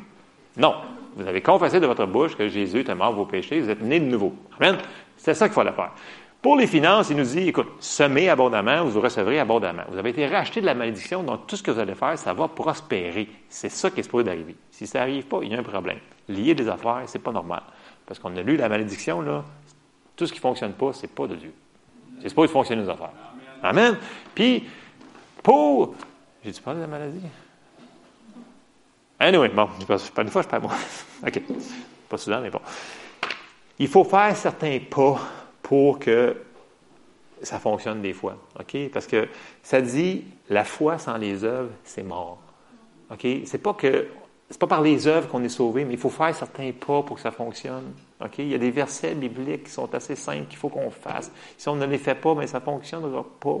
Non. 0.56 0.74
Vous 1.16 1.26
avez 1.26 1.40
confessé 1.40 1.80
de 1.80 1.86
votre 1.86 2.06
bouche 2.06 2.36
que 2.36 2.46
Jésus 2.46 2.80
est 2.80 2.94
mort 2.94 3.12
vos 3.12 3.24
péchés, 3.24 3.60
vous 3.60 3.70
êtes 3.70 3.82
né 3.82 3.98
de 3.98 4.04
nouveau. 4.04 4.34
Amen? 4.60 4.76
C'est 5.16 5.34
ça 5.34 5.48
qu'il 5.48 5.54
fallait 5.54 5.72
faire. 5.72 5.92
Pour 6.46 6.54
les 6.54 6.68
finances, 6.68 7.10
il 7.10 7.16
nous 7.16 7.24
dit, 7.24 7.48
écoute, 7.48 7.66
semez 7.80 8.28
abondamment, 8.28 8.84
vous 8.84 9.00
recevrez 9.00 9.40
abondamment. 9.40 9.82
Vous 9.90 9.98
avez 9.98 10.10
été 10.10 10.28
racheté 10.28 10.60
de 10.60 10.66
la 10.66 10.74
malédiction, 10.74 11.24
donc 11.24 11.48
tout 11.48 11.56
ce 11.56 11.62
que 11.64 11.72
vous 11.72 11.80
allez 11.80 11.96
faire, 11.96 12.16
ça 12.16 12.32
va 12.34 12.46
prospérer. 12.46 13.28
C'est 13.48 13.68
ça 13.68 13.90
qui 13.90 13.98
est 13.98 14.04
supposé 14.04 14.22
d'arriver. 14.22 14.54
Si 14.70 14.86
ça 14.86 15.00
n'arrive 15.00 15.24
pas, 15.24 15.40
il 15.42 15.50
y 15.50 15.56
a 15.56 15.58
un 15.58 15.64
problème. 15.64 15.98
Lier 16.28 16.54
des 16.54 16.68
affaires, 16.68 17.02
c'est 17.06 17.18
pas 17.18 17.32
normal. 17.32 17.64
Parce 18.06 18.20
qu'on 18.20 18.36
a 18.36 18.42
lu 18.42 18.56
la 18.56 18.68
malédiction, 18.68 19.22
là, 19.22 19.44
tout 20.14 20.24
ce 20.24 20.32
qui 20.32 20.38
ne 20.38 20.42
fonctionne 20.42 20.74
pas, 20.74 20.92
c'est 20.92 21.12
pas 21.12 21.26
de 21.26 21.34
Dieu. 21.34 21.52
C'est 22.22 22.28
supposé 22.28 22.52
fonctionner 22.52 22.82
les 22.82 22.88
affaires. 22.90 23.10
Amen. 23.60 23.98
Puis, 24.32 24.68
pour. 25.42 25.96
J'ai-tu 26.44 26.62
parlé 26.62 26.78
de 26.78 26.84
la 26.84 26.88
maladie? 26.88 27.22
Anyway, 29.18 29.48
bon, 29.48 29.68
pas 30.14 30.22
une 30.22 30.28
fois, 30.28 30.42
je 30.42 30.46
parle 30.46 30.62
moi. 30.62 30.74
OK. 31.26 31.42
Pas 32.08 32.16
souvent, 32.18 32.40
mais 32.40 32.50
bon. 32.50 32.60
Il 33.80 33.88
faut 33.88 34.04
faire 34.04 34.36
certains 34.36 34.78
pas 34.88 35.18
pour 35.66 35.98
que 35.98 36.36
ça 37.42 37.58
fonctionne 37.58 38.00
des 38.00 38.12
fois. 38.12 38.36
Parce 38.92 39.08
que 39.08 39.26
ça 39.64 39.80
dit 39.80 40.24
la 40.48 40.62
foi 40.62 40.96
sans 40.96 41.16
les 41.16 41.42
œuvres, 41.42 41.72
c'est 41.82 42.04
mort. 42.04 42.38
OK? 43.10 43.26
C'est 43.46 43.58
pas 43.58 43.74
que 43.74 44.06
c'est 44.48 44.60
pas 44.60 44.68
par 44.68 44.80
les 44.80 45.08
œuvres 45.08 45.28
qu'on 45.28 45.42
est 45.42 45.48
sauvé, 45.48 45.84
mais 45.84 45.94
il 45.94 45.98
faut 45.98 46.08
faire 46.08 46.32
certains 46.32 46.70
pas 46.70 47.02
pour 47.02 47.16
que 47.16 47.22
ça 47.22 47.32
fonctionne. 47.32 47.94
Il 48.38 48.46
y 48.46 48.54
a 48.54 48.58
des 48.58 48.70
versets 48.70 49.16
bibliques 49.16 49.64
qui 49.64 49.72
sont 49.72 49.92
assez 49.92 50.14
simples 50.14 50.46
qu'il 50.46 50.56
faut 50.56 50.68
qu'on 50.68 50.92
fasse. 50.92 51.32
Si 51.58 51.68
on 51.68 51.74
ne 51.74 51.84
les 51.84 51.98
fait 51.98 52.14
pas, 52.14 52.32
mais 52.36 52.46
ça 52.46 52.60
ne 52.60 52.64
fonctionnera 52.64 53.26
pas. 53.40 53.60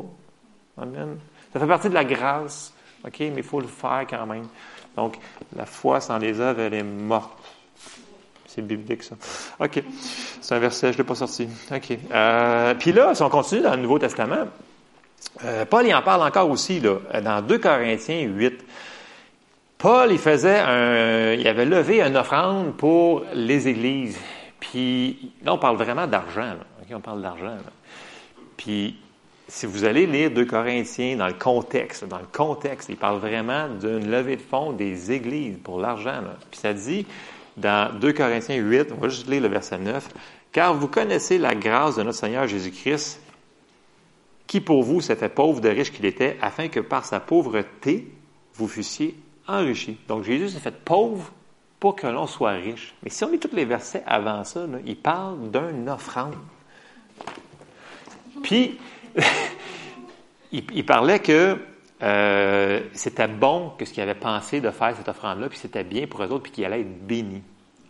Amen. 0.78 1.18
Ça 1.52 1.58
fait 1.58 1.66
partie 1.66 1.88
de 1.88 1.94
la 1.94 2.04
grâce. 2.04 2.72
Mais 3.02 3.32
il 3.36 3.42
faut 3.42 3.60
le 3.60 3.66
faire 3.66 4.06
quand 4.08 4.26
même. 4.26 4.46
Donc, 4.94 5.18
la 5.56 5.66
foi 5.66 6.00
sans 6.00 6.18
les 6.18 6.38
œuvres, 6.38 6.60
elle 6.60 6.74
est 6.74 6.84
morte. 6.84 7.35
C'est 8.56 8.62
biblique, 8.62 9.02
ça. 9.02 9.16
OK. 9.60 9.82
C'est 10.40 10.54
un 10.54 10.58
verset, 10.58 10.88
je 10.88 10.92
ne 10.94 10.98
l'ai 10.98 11.04
pas 11.04 11.14
sorti. 11.14 11.46
OK. 11.70 11.98
Euh, 12.10 12.74
puis 12.74 12.92
là, 12.92 13.14
si 13.14 13.22
on 13.22 13.28
continue 13.28 13.60
dans 13.60 13.74
le 13.74 13.82
Nouveau 13.82 13.98
Testament, 13.98 14.46
euh, 15.44 15.66
Paul, 15.66 15.86
il 15.86 15.94
en 15.94 16.00
parle 16.00 16.22
encore 16.22 16.48
aussi, 16.50 16.80
là, 16.80 16.96
dans 17.22 17.42
2 17.42 17.58
Corinthiens 17.58 18.22
8. 18.22 18.64
Paul, 19.76 20.10
il 20.10 20.18
faisait 20.18 20.58
un, 20.58 21.34
il 21.34 21.46
avait 21.46 21.66
levé 21.66 22.00
une 22.00 22.16
offrande 22.16 22.74
pour 22.76 23.24
les 23.34 23.68
églises. 23.68 24.18
Puis 24.58 25.32
là, 25.44 25.52
on 25.52 25.58
parle 25.58 25.76
vraiment 25.76 26.06
d'argent. 26.06 26.54
OK, 26.80 26.96
on 26.96 27.00
parle 27.00 27.20
d'argent. 27.20 27.58
Puis 28.56 28.96
si 29.48 29.66
vous 29.66 29.84
allez 29.84 30.06
lire 30.06 30.30
2 30.30 30.46
Corinthiens 30.46 31.16
dans 31.16 31.26
le 31.26 31.34
contexte, 31.34 32.06
dans 32.06 32.18
le 32.18 32.26
contexte, 32.32 32.88
il 32.88 32.96
parle 32.96 33.18
vraiment 33.18 33.68
d'une 33.68 34.10
levée 34.10 34.36
de 34.36 34.42
fonds 34.42 34.72
des 34.72 35.12
églises 35.12 35.58
pour 35.62 35.78
l'argent. 35.78 36.22
Puis 36.50 36.60
ça 36.60 36.72
dit 36.72 37.06
dans 37.56 37.98
2 37.98 38.12
Corinthiens 38.12 38.56
8, 38.56 38.92
on 38.92 39.00
va 39.00 39.08
juste 39.08 39.28
lire 39.28 39.42
le 39.42 39.48
verset 39.48 39.78
9, 39.78 40.08
car 40.52 40.74
vous 40.74 40.88
connaissez 40.88 41.38
la 41.38 41.54
grâce 41.54 41.96
de 41.96 42.02
notre 42.02 42.18
Seigneur 42.18 42.46
Jésus-Christ, 42.46 43.20
qui 44.46 44.60
pour 44.60 44.82
vous 44.82 45.00
s'est 45.00 45.16
fait 45.16 45.28
pauvre 45.28 45.60
de 45.60 45.68
riche 45.68 45.92
qu'il 45.92 46.04
était, 46.04 46.36
afin 46.40 46.68
que 46.68 46.80
par 46.80 47.04
sa 47.04 47.20
pauvreté, 47.20 48.12
vous 48.54 48.68
fussiez 48.68 49.16
enrichis. 49.48 49.98
Donc 50.08 50.24
Jésus 50.24 50.50
s'est 50.50 50.60
fait 50.60 50.76
pauvre 50.84 51.32
pour 51.80 51.96
que 51.96 52.06
l'on 52.06 52.26
soit 52.26 52.52
riche. 52.52 52.94
Mais 53.02 53.10
si 53.10 53.24
on 53.24 53.30
lit 53.30 53.38
tous 53.38 53.54
les 53.54 53.64
versets 53.64 54.02
avant 54.06 54.44
ça, 54.44 54.66
il 54.84 54.96
parle 54.96 55.50
d'une 55.50 55.88
offrande. 55.88 56.34
Puis, 58.42 58.78
il, 60.52 60.86
parlait 60.86 61.18
que 61.18 61.58
euh, 62.02 62.80
c'était 62.92 63.28
bon 63.28 63.72
que 63.78 63.84
ce 63.84 63.92
qu'il 63.92 64.02
avait 64.02 64.14
pensé 64.14 64.60
de 64.60 64.70
faire 64.70 64.94
cette 64.96 65.08
offrande-là, 65.08 65.48
puis 65.48 65.58
c'était 65.58 65.84
bien 65.84 66.06
pour 66.06 66.22
eux 66.22 66.28
autres, 66.28 66.42
puis 66.42 66.52
qu'il 66.52 66.64
allait 66.64 66.80
être 66.82 67.06
béni. 67.06 67.42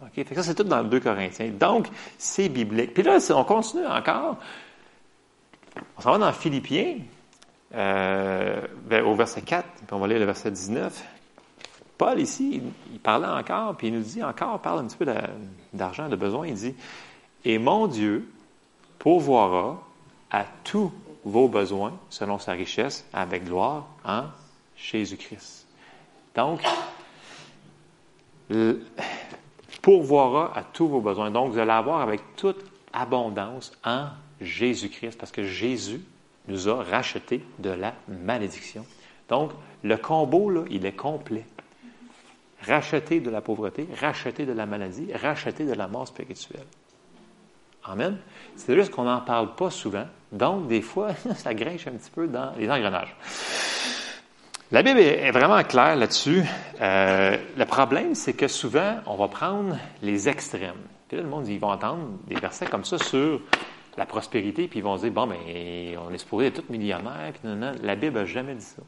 OK? 0.03 0.25
ça, 0.35 0.43
c'est 0.43 0.55
tout 0.55 0.65
dans 0.65 0.83
le 0.83 0.89
2 0.89 1.01
Corinthiens. 1.01 1.51
Donc, 1.59 1.89
c'est 2.19 2.49
biblique. 2.49 2.95
Puis 2.95 3.03
là, 3.03 3.19
on 3.31 3.45
continue 3.45 3.87
encore. 3.87 4.37
On 5.99 6.01
s'en 6.01 6.13
va 6.13 6.19
dans 6.19 6.33
Philippiens, 6.33 6.99
euh, 7.75 8.61
au 9.05 9.15
verset 9.15 9.43
4, 9.43 9.69
puis 9.69 9.87
on 9.93 9.99
va 9.99 10.07
lire 10.07 10.19
le 10.19 10.25
verset 10.25 10.51
19. 10.51 11.05
Paul, 11.99 12.21
ici, 12.21 12.63
il, 12.93 13.01
parlait 13.01 13.27
encore, 13.27 13.77
puis 13.77 13.89
il 13.89 13.95
nous 13.95 14.03
dit 14.03 14.23
encore, 14.23 14.61
parle 14.61 14.81
un 14.81 14.85
petit 14.85 14.97
peu 14.97 15.07
d'argent, 15.73 16.09
de 16.09 16.17
besoin. 16.17 16.47
Il 16.47 16.55
dit 16.55 16.75
Et 17.45 17.59
mon 17.59 17.87
Dieu 17.87 18.29
pourvoira 18.99 19.83
à 20.31 20.45
tous 20.65 20.93
vos 21.27 21.49
besoins 21.49 21.93
selon 22.09 22.39
sa 22.39 22.53
richesse 22.53 23.05
avec 23.13 23.45
gloire 23.45 23.89
en 24.05 24.27
Jésus-Christ. 24.77 25.67
Donc, 26.37 26.61
pourvoira 29.83 30.57
à 30.57 30.63
tous 30.63 30.87
vos 30.87 31.01
besoins. 31.01 31.33
Donc, 31.33 31.53
vous 31.53 31.59
allez 31.59 31.73
avoir 31.73 32.01
avec 32.01 32.21
toute 32.37 32.65
abondance 32.93 33.73
en 33.85 34.07
Jésus-Christ, 34.41 35.19
parce 35.19 35.33
que 35.33 35.43
Jésus 35.43 36.01
nous 36.47 36.69
a 36.69 36.85
rachetés 36.85 37.43
de 37.59 37.71
la 37.71 37.95
malédiction. 38.07 38.87
Donc, 39.29 39.51
le 39.83 39.97
combo, 39.97 40.49
là, 40.49 40.63
il 40.71 40.87
est 40.87 40.93
complet. 40.93 41.45
Racheter 42.63 43.19
de 43.19 43.31
la 43.31 43.41
pauvreté, 43.41 43.89
racheter 44.01 44.47
de 44.47 44.53
la 44.53 44.65
maladie, 44.65 45.13
racheter 45.13 45.65
de 45.65 45.73
la 45.73 45.89
mort 45.89 46.07
spirituelle. 46.07 46.67
Amen. 47.89 48.19
C'est 48.57 48.75
juste 48.75 48.91
qu'on 48.91 49.05
n'en 49.05 49.21
parle 49.21 49.55
pas 49.55 49.71
souvent. 49.71 50.07
Donc, 50.33 50.67
des 50.67 50.83
fois, 50.83 51.11
ça 51.37 51.55
grinche 51.55 51.87
un 51.87 51.93
petit 51.93 52.11
peu 52.11 52.27
dans 52.27 52.53
les 52.59 52.71
engrenages. 52.71 53.17
La 54.73 54.83
Bible 54.83 54.99
est 54.99 55.31
vraiment 55.31 55.63
claire 55.63 55.95
là-dessus. 55.95 56.43
Euh, 56.81 57.37
le 57.57 57.65
problème, 57.67 58.17
c'est 58.17 58.33
que 58.33 58.49
souvent, 58.49 58.97
on 59.07 59.15
va 59.15 59.29
prendre 59.29 59.77
les 60.03 60.29
extrêmes. 60.29 60.75
Puis 61.07 61.17
là, 61.17 61.23
le 61.23 61.29
monde, 61.29 61.47
ils 61.47 61.61
vont 61.61 61.71
entendre 61.71 62.09
des 62.27 62.35
versets 62.35 62.67
comme 62.67 62.85
ça 62.85 62.99
sur 62.99 63.41
la 63.97 64.07
prospérité, 64.07 64.67
puis 64.67 64.81
ils 64.81 64.83
vont 64.83 64.97
dire, 64.97 65.13
bon, 65.13 65.27
mais 65.27 65.97
on 65.97 66.13
est 66.13 66.19
supposé 66.19 66.47
être 66.47 66.63
tous 66.63 66.73
millionnaires, 66.73 67.33
puis 67.33 67.49
non, 67.49 67.55
non. 67.55 67.73
La 67.83 67.95
Bible 67.95 68.17
n'a 68.17 68.25
jamais 68.25 68.55
dit 68.55 68.65
ça. 68.65 68.83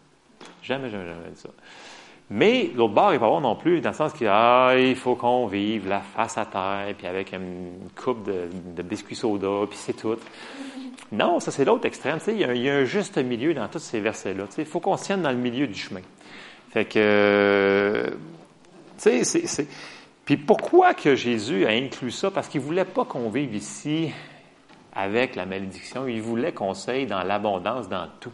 Jamais, 0.62 0.90
jamais, 0.90 1.06
jamais 1.06 1.30
dit 1.32 1.40
ça. 1.40 1.50
Mais 2.30 2.70
l'autre 2.74 2.92
bord, 2.92 3.14
il 3.14 3.18
pas 3.18 3.26
avoir 3.26 3.40
non 3.40 3.56
plus, 3.56 3.80
dans 3.80 3.90
le 3.90 3.94
sens 3.94 4.12
qu'il 4.12 4.26
ah, 4.30 4.74
il 4.76 4.96
faut 4.96 5.14
qu'on 5.14 5.46
vive 5.46 5.88
la 5.88 6.00
face 6.00 6.36
à 6.36 6.44
terre, 6.44 6.94
puis 6.96 7.06
avec 7.06 7.32
une 7.32 7.88
coupe 7.96 8.24
de, 8.24 8.48
de 8.76 8.82
biscuits 8.82 9.16
soda, 9.16 9.66
puis 9.68 9.78
c'est 9.78 9.94
tout. 9.94 10.16
Non, 11.10 11.40
ça 11.40 11.50
c'est 11.50 11.64
l'autre 11.64 11.86
extrême. 11.86 12.18
Il 12.28 12.38
y, 12.38 12.44
a, 12.44 12.54
il 12.54 12.62
y, 12.62 12.68
a 12.68 12.76
un 12.76 12.84
juste 12.84 13.16
milieu 13.16 13.54
dans 13.54 13.66
tous 13.68 13.78
ces 13.78 14.00
versets-là. 14.00 14.44
Il 14.58 14.66
faut 14.66 14.80
qu'on 14.80 14.96
se 14.98 15.04
tienne 15.04 15.22
dans 15.22 15.30
le 15.30 15.38
milieu 15.38 15.66
du 15.66 15.74
chemin. 15.74 16.02
Fait 16.70 16.84
que, 16.84 18.12
tu 19.00 19.24
sais, 19.24 19.46
c'est... 19.46 19.66
Puis 20.26 20.36
pourquoi 20.36 20.92
que 20.92 21.14
Jésus 21.14 21.64
a 21.64 21.70
inclus 21.70 22.10
ça? 22.10 22.30
Parce 22.30 22.48
qu'il 22.48 22.60
ne 22.60 22.66
voulait 22.66 22.84
pas 22.84 23.06
qu'on 23.06 23.30
vive 23.30 23.54
ici 23.54 24.10
avec 24.94 25.34
la 25.34 25.46
malédiction. 25.46 26.06
Il 26.06 26.20
voulait 26.20 26.52
qu'on 26.52 26.74
s'aille 26.74 27.06
dans 27.06 27.22
l'abondance 27.22 27.88
dans 27.88 28.06
tout 28.20 28.32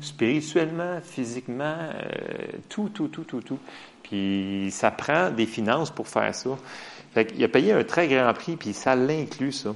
spirituellement, 0.00 1.00
physiquement, 1.02 1.76
euh, 1.94 2.58
tout, 2.68 2.88
tout, 2.88 3.08
tout, 3.08 3.24
tout, 3.24 3.40
tout. 3.40 3.58
Puis 4.02 4.68
ça 4.70 4.90
prend 4.90 5.30
des 5.30 5.46
finances 5.46 5.90
pour 5.90 6.08
faire 6.08 6.34
ça. 6.34 6.50
Fait 7.12 7.26
qu'il 7.26 7.42
a 7.44 7.48
payé 7.48 7.72
un 7.72 7.84
très 7.84 8.08
grand 8.08 8.32
prix, 8.32 8.56
puis 8.56 8.72
ça 8.72 8.94
l'inclut, 8.96 9.52
ça. 9.52 9.70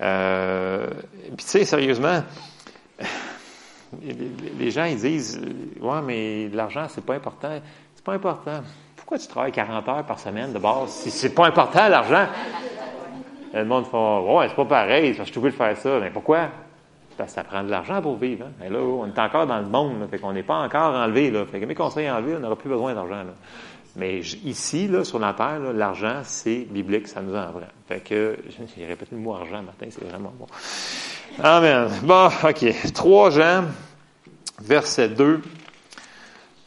Euh, 0.00 0.88
puis 1.36 1.44
tu 1.44 1.50
sais, 1.50 1.64
sérieusement, 1.64 2.22
les 4.58 4.70
gens, 4.70 4.84
ils 4.84 4.96
disent, 4.98 5.40
ouais, 5.80 6.02
mais 6.02 6.48
l'argent, 6.48 6.86
c'est 6.88 7.04
pas 7.04 7.14
important. 7.14 7.60
C'est 7.94 8.04
pas 8.04 8.14
important. 8.14 8.60
Pourquoi 8.96 9.18
tu 9.18 9.26
travailles 9.28 9.52
40 9.52 9.88
heures 9.88 10.04
par 10.04 10.18
semaine 10.18 10.52
de 10.52 10.58
base 10.58 10.90
si 10.90 11.10
c'est 11.10 11.34
pas 11.34 11.46
important, 11.46 11.88
l'argent? 11.88 12.26
Le 13.54 13.64
monde 13.64 13.86
fait, 13.86 13.96
ouais, 13.96 14.48
c'est 14.48 14.56
pas 14.56 14.64
pareil, 14.64 15.14
je 15.14 15.22
suis 15.22 15.38
obligé 15.38 15.52
de 15.52 15.62
faire 15.62 15.76
ça. 15.76 15.98
Mais 16.00 16.10
pourquoi? 16.10 16.48
Ça 17.26 17.44
prend 17.44 17.62
de 17.62 17.70
l'argent 17.70 18.02
pour 18.02 18.16
vivre. 18.16 18.46
Hein? 18.46 18.68
Là, 18.70 18.78
on 18.78 19.06
est 19.06 19.18
encore 19.18 19.46
dans 19.46 19.58
le 19.58 19.66
monde, 19.66 20.00
là, 20.00 20.06
fait 20.08 20.18
qu'on 20.18 20.32
n'est 20.32 20.42
pas 20.42 20.58
encore 20.58 20.94
enlevé. 20.94 21.30
Là. 21.30 21.44
Fait 21.46 21.60
que 21.60 21.64
mes 21.64 21.74
conseils 21.74 22.10
enlevés, 22.10 22.36
on 22.36 22.40
n'aura 22.40 22.56
plus 22.56 22.68
besoin 22.68 22.94
d'argent. 22.94 23.24
Là. 23.24 23.32
Mais 23.96 24.18
ici, 24.18 24.88
là, 24.88 25.04
sur 25.04 25.18
la 25.18 25.32
terre, 25.32 25.58
l'argent, 25.72 26.20
c'est 26.22 26.66
biblique, 26.68 27.08
ça 27.08 27.22
nous 27.22 27.34
en 27.34 27.50
vrai. 27.50 27.68
Fait 27.88 28.00
que, 28.00 28.36
j'ai 28.76 28.84
répété 28.84 29.14
le 29.14 29.22
mot 29.22 29.34
argent, 29.34 29.62
Martin, 29.62 29.86
c'est 29.90 30.04
vraiment 30.04 30.32
bon. 30.38 30.46
Amen. 31.42 31.88
Bon, 32.02 32.28
OK. 32.44 32.92
3 32.92 33.30
Jean, 33.30 33.64
verset 34.60 35.08
2. 35.08 35.40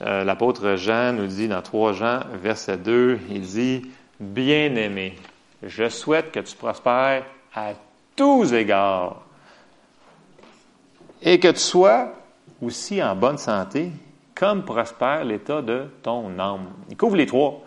Euh, 0.01 0.23
L'apôtre 0.23 0.75
Jean 0.75 1.13
nous 1.13 1.27
dit 1.27 1.47
dans 1.47 1.61
3 1.61 1.93
Jean, 1.93 2.19
verset 2.41 2.77
2, 2.77 3.19
il 3.29 3.41
dit, 3.41 3.83
Bien-aimé, 4.19 5.15
je 5.61 5.87
souhaite 5.87 6.31
que 6.31 6.39
tu 6.39 6.55
prospères 6.55 7.23
à 7.53 7.73
tous 8.15 8.53
égards 8.53 9.21
et 11.21 11.39
que 11.39 11.49
tu 11.49 11.59
sois 11.59 12.13
aussi 12.61 13.01
en 13.01 13.15
bonne 13.15 13.37
santé, 13.37 13.91
comme 14.35 14.63
prospère 14.63 15.25
l'état 15.25 15.61
de 15.61 15.87
ton 16.01 16.39
âme. 16.39 16.67
Il 16.89 16.97
couvre 16.97 17.15
les 17.15 17.25
trois. 17.25 17.61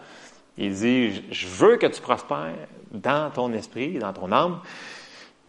Il 0.57 0.75
dit, 0.75 1.23
je 1.31 1.47
veux 1.47 1.77
que 1.77 1.87
tu 1.87 2.01
prospères 2.01 2.55
dans 2.93 3.31
ton 3.31 3.53
esprit, 3.53 3.99
dans 3.99 4.13
ton 4.13 4.33
âme. 4.33 4.61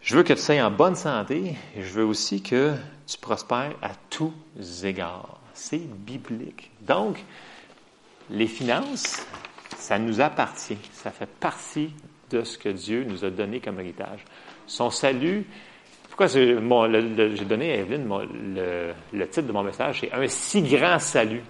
Je 0.02 0.16
veux 0.18 0.24
que 0.24 0.34
tu 0.34 0.42
sois 0.42 0.62
en 0.62 0.72
bonne 0.72 0.96
santé. 0.96 1.56
Je 1.78 1.94
veux 1.94 2.06
aussi 2.06 2.42
que 2.42 2.74
tu 3.08 3.18
prospères 3.18 3.76
à 3.82 3.92
tous 4.10 4.34
égards. 4.84 5.40
C'est 5.54 5.78
biblique. 5.80 6.72
Donc, 6.82 7.24
les 8.30 8.48
finances, 8.48 9.26
ça 9.78 10.00
nous 10.00 10.20
appartient. 10.20 10.78
Ça 10.92 11.12
fait 11.12 11.30
partie 11.30 11.94
de 12.30 12.44
ce 12.44 12.58
que 12.58 12.70
Dieu 12.70 13.06
nous 13.08 13.24
a 13.24 13.30
donné 13.30 13.60
comme 13.60 13.80
héritage. 13.80 14.26
Son 14.68 14.90
salut, 14.90 15.46
pourquoi 16.16 16.28
j'ai 16.28 16.56
donné 17.46 17.72
à 17.72 17.76
Evelyne 17.78 18.08
le, 19.14 19.26
titre 19.26 19.48
de 19.48 19.52
mon 19.52 19.64
message, 19.64 20.02
c'est 20.02 20.14
un 20.14 20.28
si 20.28 20.62
grand 20.62 21.00
salut. 21.00 21.42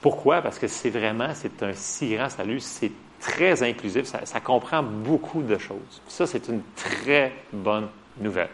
Pourquoi? 0.00 0.42
Parce 0.42 0.58
que 0.58 0.66
c'est 0.66 0.90
vraiment, 0.90 1.28
c'est 1.34 1.62
un 1.62 1.72
si 1.72 2.16
grand 2.16 2.28
salut, 2.28 2.58
c'est 2.58 2.90
très 3.20 3.62
inclusif, 3.62 4.06
ça, 4.06 4.40
comprend 4.40 4.82
beaucoup 4.82 5.42
de 5.42 5.56
choses. 5.56 6.02
Ça, 6.08 6.26
c'est 6.26 6.48
une 6.48 6.62
très 6.74 7.32
bonne 7.52 7.86
nouvelle. 8.20 8.48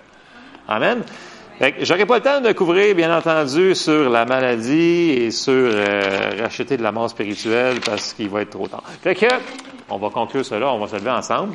Amen. 0.68 1.02
J'aurais 1.80 2.04
pas 2.04 2.18
le 2.18 2.22
temps 2.22 2.40
de 2.42 2.52
couvrir, 2.52 2.94
bien 2.94 3.16
entendu, 3.16 3.74
sur 3.74 4.10
la 4.10 4.26
maladie 4.26 5.12
et 5.12 5.30
sur 5.30 5.54
euh, 5.54 6.32
racheter 6.38 6.76
de 6.76 6.82
la 6.82 6.92
mort 6.92 7.08
spirituelle 7.08 7.80
parce 7.80 8.12
qu'il 8.12 8.28
va 8.28 8.42
être 8.42 8.50
trop 8.50 8.68
tard. 8.68 8.84
Fait 9.02 9.14
que, 9.14 9.26
on 9.88 9.96
va 9.96 10.10
conclure 10.10 10.44
cela, 10.44 10.70
on 10.74 10.78
va 10.78 10.88
se 10.88 10.96
lever 10.96 11.10
ensemble. 11.10 11.54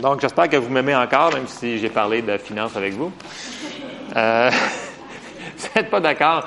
Donc, 0.00 0.20
j'espère 0.20 0.48
que 0.48 0.56
vous 0.56 0.70
m'aimez 0.70 0.96
encore, 0.96 1.32
même 1.32 1.46
si 1.46 1.78
j'ai 1.78 1.88
parlé 1.88 2.20
de 2.20 2.36
finances 2.36 2.76
avec 2.76 2.94
vous. 2.94 3.12
Euh, 4.16 4.50
vous 5.56 5.68
n'êtes 5.76 5.88
pas 5.88 6.00
d'accord? 6.00 6.46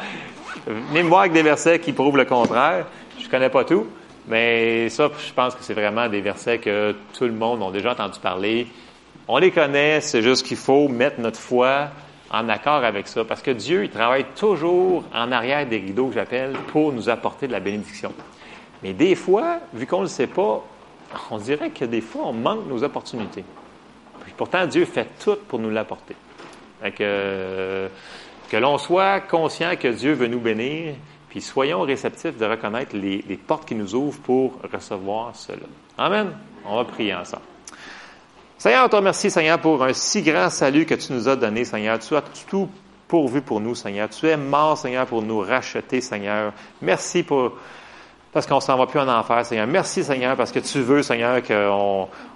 Venez 0.66 1.04
me 1.04 1.08
voir 1.08 1.22
avec 1.22 1.32
des 1.32 1.44
versets 1.44 1.80
qui 1.80 1.94
prouvent 1.94 2.18
le 2.18 2.26
contraire. 2.26 2.88
Je 3.18 3.30
connais 3.30 3.50
pas 3.50 3.64
tout, 3.64 3.88
mais 4.28 4.90
ça, 4.90 5.10
je 5.26 5.32
pense 5.32 5.56
que 5.56 5.64
c'est 5.64 5.74
vraiment 5.74 6.10
des 6.10 6.20
versets 6.20 6.60
que 6.60 6.94
tout 7.18 7.24
le 7.24 7.32
monde 7.32 7.64
a 7.64 7.72
déjà 7.72 7.94
entendu 7.94 8.20
parler. 8.20 8.68
On 9.30 9.38
les 9.38 9.52
connaît, 9.52 10.02
c'est 10.02 10.22
juste 10.22 10.46
qu'il 10.46 10.58
faut 10.58 10.90
mettre 10.90 11.22
notre 11.22 11.40
foi 11.40 11.88
en 12.30 12.50
accord 12.50 12.84
avec 12.84 13.08
ça, 13.08 13.24
parce 13.24 13.42
que 13.42 13.52
Dieu, 13.52 13.86
il 13.86 13.90
travaille 13.90 14.26
toujours 14.36 15.06
en 15.14 15.32
arrière 15.32 15.66
des 15.66 15.78
rideaux, 15.78 16.08
que 16.08 16.16
j'appelle, 16.16 16.54
pour 16.74 16.92
nous 16.92 17.08
apporter 17.08 17.48
de 17.48 17.54
la 17.54 17.62
bénédiction. 17.62 18.12
Mais 18.84 18.92
des 18.92 19.16
fois, 19.16 19.60
vu 19.74 19.88
qu'on 19.88 20.00
ne 20.00 20.04
le 20.04 20.10
sait 20.10 20.28
pas, 20.28 20.64
on 21.32 21.38
dirait 21.38 21.70
que 21.70 21.86
des 21.86 22.02
fois, 22.02 22.26
on 22.26 22.34
manque 22.34 22.68
nos 22.68 22.84
opportunités. 22.84 23.44
Puis 24.24 24.34
pourtant, 24.36 24.66
Dieu 24.66 24.86
fait 24.86 25.08
tout 25.20 25.38
pour 25.48 25.60
nous 25.60 25.70
l'apporter. 25.70 26.16
Que, 26.96 27.90
que 28.50 28.58
l'on 28.58 28.78
soit 28.78 29.22
conscient 29.22 29.76
que 29.76 29.88
Dieu 29.88 30.14
veut 30.14 30.28
nous 30.28 30.40
bénir, 30.40 30.96
puis 31.30 31.42
soyons 31.42 31.82
réceptifs 31.82 32.38
de 32.38 32.46
reconnaître 32.46 32.96
les, 32.96 33.24
les 33.28 33.38
portes 33.38 33.68
qui 33.68 33.76
nous 33.76 33.96
ouvrent 33.96 34.20
pour 34.20 34.60
recevoir 34.72 35.36
cela. 35.36 35.66
Amen. 35.98 36.32
On 36.66 36.76
va 36.76 36.86
prier 36.86 37.16
ensemble. 37.16 37.44
Seigneur, 38.58 38.86
on 38.86 38.90
te 38.90 38.96
remercie, 38.96 39.30
Seigneur, 39.30 39.60
pour 39.60 39.84
un 39.84 39.94
si 39.94 40.22
grand 40.22 40.50
salut 40.50 40.86
que 40.86 40.96
tu 40.96 41.14
nous 41.14 41.28
as 41.28 41.36
donné, 41.36 41.64
Seigneur. 41.64 42.00
Tu 42.00 42.16
as 42.16 42.24
tout 42.50 42.70
pourvu 43.08 43.42
pour 43.42 43.60
nous, 43.60 43.76
Seigneur. 43.76 44.10
Tu 44.10 44.28
es 44.28 44.38
mort, 44.38 44.78
Seigneur, 44.78 45.06
pour 45.06 45.22
nous 45.22 45.40
racheter, 45.40 46.02
Seigneur. 46.02 46.54
Merci 46.82 47.24
pour 47.24 47.54
parce 48.38 48.46
qu'on 48.46 48.60
s'en 48.60 48.78
va 48.78 48.86
plus 48.86 49.00
en 49.00 49.08
enfer, 49.08 49.44
Seigneur. 49.44 49.66
Merci, 49.66 50.04
Seigneur, 50.04 50.36
parce 50.36 50.52
que 50.52 50.60
tu 50.60 50.82
veux, 50.82 51.02
Seigneur, 51.02 51.42
qu'on 51.42 52.08